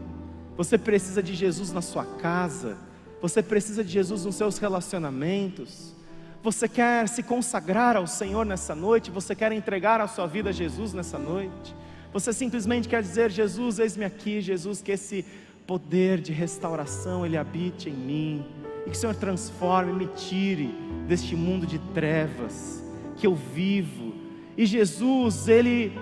você 0.56 0.78
precisa 0.78 1.22
de 1.22 1.34
Jesus 1.34 1.72
na 1.72 1.82
sua 1.82 2.04
casa, 2.04 2.76
você 3.20 3.42
precisa 3.42 3.84
de 3.84 3.90
Jesus 3.90 4.24
nos 4.24 4.34
seus 4.34 4.58
relacionamentos. 4.58 5.94
Você 6.42 6.68
quer 6.68 7.08
se 7.08 7.22
consagrar 7.22 7.96
ao 7.96 8.06
Senhor 8.06 8.46
nessa 8.46 8.74
noite? 8.74 9.10
Você 9.10 9.34
quer 9.34 9.52
entregar 9.52 10.00
a 10.00 10.06
sua 10.06 10.26
vida 10.26 10.50
a 10.50 10.52
Jesus 10.52 10.92
nessa 10.92 11.18
noite? 11.18 11.74
Você 12.12 12.32
simplesmente 12.32 12.88
quer 12.88 13.02
dizer: 13.02 13.30
Jesus, 13.30 13.78
eis-me 13.78 14.04
aqui, 14.04 14.40
Jesus, 14.40 14.80
que 14.80 14.92
esse 14.92 15.24
poder 15.66 16.20
de 16.20 16.32
restauração 16.32 17.26
ele 17.26 17.36
habite 17.36 17.90
em 17.90 17.94
mim 17.94 18.46
e 18.86 18.90
que 18.90 18.96
o 18.96 18.98
Senhor 18.98 19.16
transforme, 19.16 19.92
me 19.92 20.06
tire 20.14 20.68
deste 21.08 21.34
mundo 21.34 21.66
de 21.66 21.78
trevas 21.92 22.82
que 23.16 23.26
eu 23.26 23.34
vivo. 23.34 24.14
E 24.56 24.64
Jesus, 24.64 25.48
ele 25.48 25.92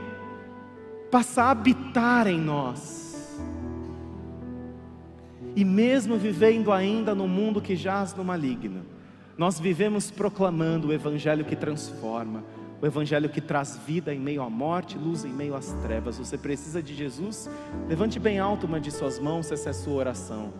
passa 1.14 1.44
a 1.44 1.50
habitar 1.52 2.26
em 2.26 2.40
nós. 2.40 3.38
E 5.54 5.64
mesmo 5.64 6.16
vivendo 6.18 6.72
ainda 6.72 7.14
no 7.14 7.28
mundo 7.28 7.62
que 7.62 7.76
jaz 7.76 8.12
no 8.16 8.24
maligno, 8.24 8.84
nós 9.38 9.60
vivemos 9.60 10.10
proclamando 10.10 10.88
o 10.88 10.92
Evangelho 10.92 11.44
que 11.44 11.54
transforma, 11.54 12.42
o 12.82 12.84
Evangelho 12.84 13.28
que 13.28 13.40
traz 13.40 13.78
vida 13.86 14.12
em 14.12 14.18
meio 14.18 14.42
à 14.42 14.50
morte, 14.50 14.98
luz 14.98 15.24
em 15.24 15.32
meio 15.32 15.54
às 15.54 15.72
trevas. 15.74 16.18
Você 16.18 16.36
precisa 16.36 16.82
de 16.82 16.92
Jesus? 16.92 17.48
Levante 17.88 18.18
bem 18.18 18.40
alto 18.40 18.66
uma 18.66 18.80
de 18.80 18.90
suas 18.90 19.20
mãos, 19.20 19.52
essa 19.52 19.68
é 19.68 19.70
a 19.70 19.72
sua 19.72 19.94
oração. 19.94 20.52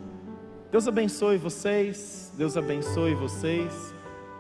Deus 0.71 0.87
abençoe 0.87 1.37
vocês, 1.37 2.33
Deus 2.39 2.57
abençoe 2.57 3.17
vocês, 3.17 3.93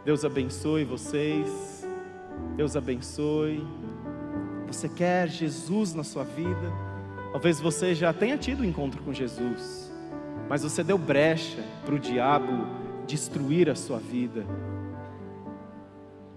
Deus 0.04 0.24
abençoe 0.24 0.84
vocês, 0.84 1.84
Deus 2.56 2.76
abençoe. 2.76 3.66
Você 4.74 4.88
quer 4.88 5.28
Jesus 5.28 5.94
na 5.94 6.02
sua 6.02 6.24
vida? 6.24 6.72
Talvez 7.30 7.60
você 7.60 7.94
já 7.94 8.12
tenha 8.12 8.36
tido 8.36 8.62
um 8.62 8.64
encontro 8.64 9.00
com 9.02 9.12
Jesus, 9.12 9.90
mas 10.48 10.64
você 10.64 10.82
deu 10.82 10.98
brecha 10.98 11.62
para 11.84 11.94
o 11.94 11.98
diabo 11.98 12.66
destruir 13.06 13.70
a 13.70 13.76
sua 13.76 13.98
vida. 13.98 14.44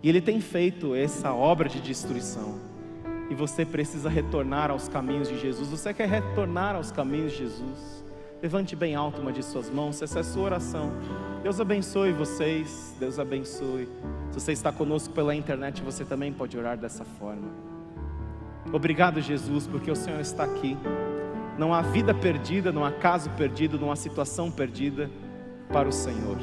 E 0.04 0.08
ele 0.08 0.22
tem 0.22 0.40
feito 0.40 0.94
essa 0.94 1.34
obra 1.34 1.68
de 1.68 1.82
destruição. 1.82 2.60
E 3.30 3.34
você 3.36 3.66
precisa 3.66 4.08
retornar 4.08 4.70
aos 4.70 4.88
caminhos 4.88 5.28
de 5.28 5.40
Jesus. 5.40 5.70
Você 5.70 5.92
quer 5.92 6.08
retornar 6.08 6.76
aos 6.76 6.92
caminhos 6.92 7.32
de 7.32 7.40
Jesus? 7.40 8.04
Levante 8.42 8.76
bem 8.76 8.94
alto 8.94 9.20
uma 9.20 9.34
de 9.34 9.44
suas 9.44 9.68
mãos, 9.68 10.00
essa 10.02 10.20
é 10.20 10.22
a 10.22 10.24
sua 10.24 10.44
oração. 10.44 10.92
Deus 11.42 11.60
abençoe 11.60 12.12
vocês, 12.14 12.96
Deus 13.00 13.18
abençoe. 13.18 13.90
Se 14.30 14.40
você 14.40 14.52
está 14.52 14.72
conosco 14.72 15.12
pela 15.14 15.34
internet, 15.34 15.82
você 15.82 16.06
também 16.06 16.32
pode 16.32 16.56
orar 16.56 16.78
dessa 16.78 17.04
forma. 17.04 17.77
Obrigado, 18.72 19.22
Jesus, 19.22 19.66
porque 19.66 19.90
o 19.90 19.96
Senhor 19.96 20.20
está 20.20 20.44
aqui. 20.44 20.78
Não 21.58 21.74
há 21.74 21.82
vida 21.82 22.14
perdida, 22.14 22.72
não 22.72 22.84
há 22.84 22.92
caso 22.92 23.30
perdido, 23.32 23.80
não 23.80 23.92
há 23.92 23.96
situação 23.96 24.52
perdida 24.52 25.10
para 25.72 25.88
o 25.88 25.92
Senhor. 25.92 26.38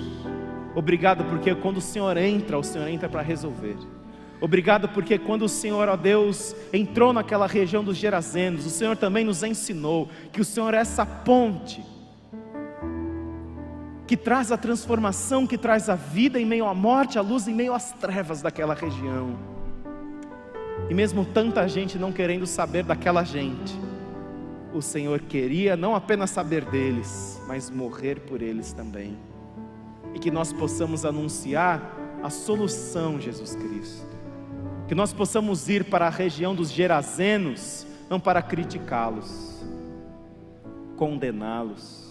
Obrigado 0.75 1.25
porque 1.25 1.55
quando 1.55 1.77
o 1.77 1.83
Senhor 1.83 2.17
entra, 2.17 2.59
o 2.59 2.65
Senhor 2.65 2.89
entra 2.89 3.09
para 3.09 3.23
resolver. 3.23 3.77
Obrigado 4.41 4.89
porque 4.89 5.19
quando 5.19 5.43
o 5.43 5.49
Senhor, 5.49 5.89
ó 5.89 5.97
Deus, 5.97 6.55
entrou 6.73 7.13
naquela 7.13 7.47
região 7.47 7.85
dos 7.85 7.97
Gerazenos, 7.97 8.67
o 8.67 8.71
Senhor 8.71 8.97
também 8.97 9.25
nos 9.25 9.43
ensinou 9.43 10.09
que 10.33 10.41
o 10.41 10.45
Senhor 10.45 10.75
é 10.75 10.79
essa 10.79 11.07
ponte 11.07 11.85
que 14.07 14.17
traz 14.17 14.53
a 14.53 14.59
transformação, 14.59 15.47
que 15.47 15.57
traz 15.57 15.89
a 15.89 15.95
vida 15.95 16.39
em 16.39 16.45
meio 16.45 16.67
à 16.67 16.75
morte, 16.75 17.19
a 17.19 17.23
luz 17.23 17.49
em 17.49 17.55
meio 17.55 17.73
às 17.73 17.93
trevas 17.93 18.43
daquela 18.43 18.75
região. 18.75 19.54
E 20.89 20.95
mesmo 20.95 21.25
tanta 21.25 21.67
gente 21.67 21.99
não 21.99 22.13
querendo 22.13 22.47
saber 22.47 22.85
daquela 22.85 23.25
gente, 23.25 23.75
o 24.73 24.83
Senhor 24.83 25.21
queria 25.21 25.77
não 25.77 25.95
apenas 25.95 26.31
saber 26.31 26.65
deles, 26.65 27.41
mas 27.47 27.71
morrer 27.71 28.21
por 28.21 28.43
eles 28.43 28.73
também. 28.73 29.17
E 30.13 30.19
que 30.19 30.31
nós 30.31 30.53
possamos 30.53 31.05
anunciar 31.05 31.97
a 32.23 32.29
solução, 32.29 33.21
Jesus 33.21 33.55
Cristo. 33.55 34.07
Que 34.87 34.95
nós 34.95 35.13
possamos 35.13 35.69
ir 35.69 35.85
para 35.85 36.07
a 36.07 36.11
região 36.11 36.55
dos 36.55 36.71
Gerazenos, 36.71 37.87
não 38.11 38.21
para 38.21 38.43
criticá-los, 38.43 39.65
condená-los. 40.97 42.05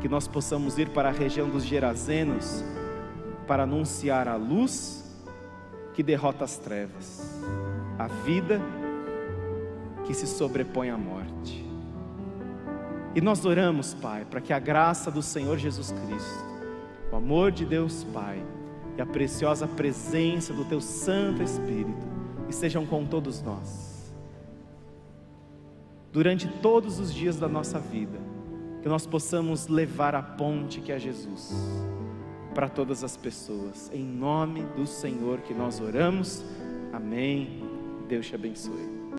Que 0.00 0.08
nós 0.08 0.26
possamos 0.26 0.78
ir 0.78 0.88
para 0.88 1.10
a 1.10 1.12
região 1.12 1.48
dos 1.48 1.64
Gerazenos 1.64 2.64
para 3.46 3.62
anunciar 3.62 4.26
a 4.28 4.36
luz 4.36 5.04
que 5.94 6.02
derrota 6.02 6.44
as 6.44 6.56
trevas, 6.56 7.42
a 7.98 8.06
vida 8.06 8.60
que 10.04 10.14
se 10.14 10.26
sobrepõe 10.26 10.90
à 10.90 10.96
morte. 10.96 11.66
E 13.14 13.20
nós 13.20 13.44
oramos, 13.44 13.94
Pai, 13.94 14.24
para 14.24 14.40
que 14.40 14.52
a 14.52 14.58
graça 14.58 15.10
do 15.10 15.22
Senhor 15.22 15.58
Jesus 15.58 15.90
Cristo, 15.90 16.44
o 17.10 17.16
amor 17.16 17.50
de 17.50 17.64
Deus 17.64 18.04
Pai 18.04 18.40
e 18.96 19.02
a 19.02 19.06
preciosa 19.06 19.66
presença 19.66 20.52
do 20.52 20.64
Teu 20.64 20.80
Santo 20.80 21.42
Espírito 21.42 22.06
estejam 22.48 22.86
com 22.86 23.04
todos 23.04 23.42
nós. 23.42 24.14
Durante 26.12 26.48
todos 26.62 26.98
os 26.98 27.12
dias 27.12 27.36
da 27.36 27.48
nossa 27.48 27.78
vida, 27.78 28.18
que 28.80 28.88
nós 28.88 29.06
possamos 29.06 29.66
levar 29.66 30.14
a 30.14 30.22
ponte 30.22 30.80
que 30.80 30.92
é 30.92 30.98
Jesus 30.98 31.52
para 32.54 32.68
todas 32.68 33.04
as 33.04 33.16
pessoas. 33.16 33.90
Em 33.92 34.02
nome 34.02 34.62
do 34.76 34.86
Senhor 34.86 35.40
que 35.40 35.52
nós 35.52 35.80
oramos. 35.80 36.44
Amém. 36.92 37.67
Deus 38.08 38.26
te 38.26 38.34
abençoe. 38.34 38.97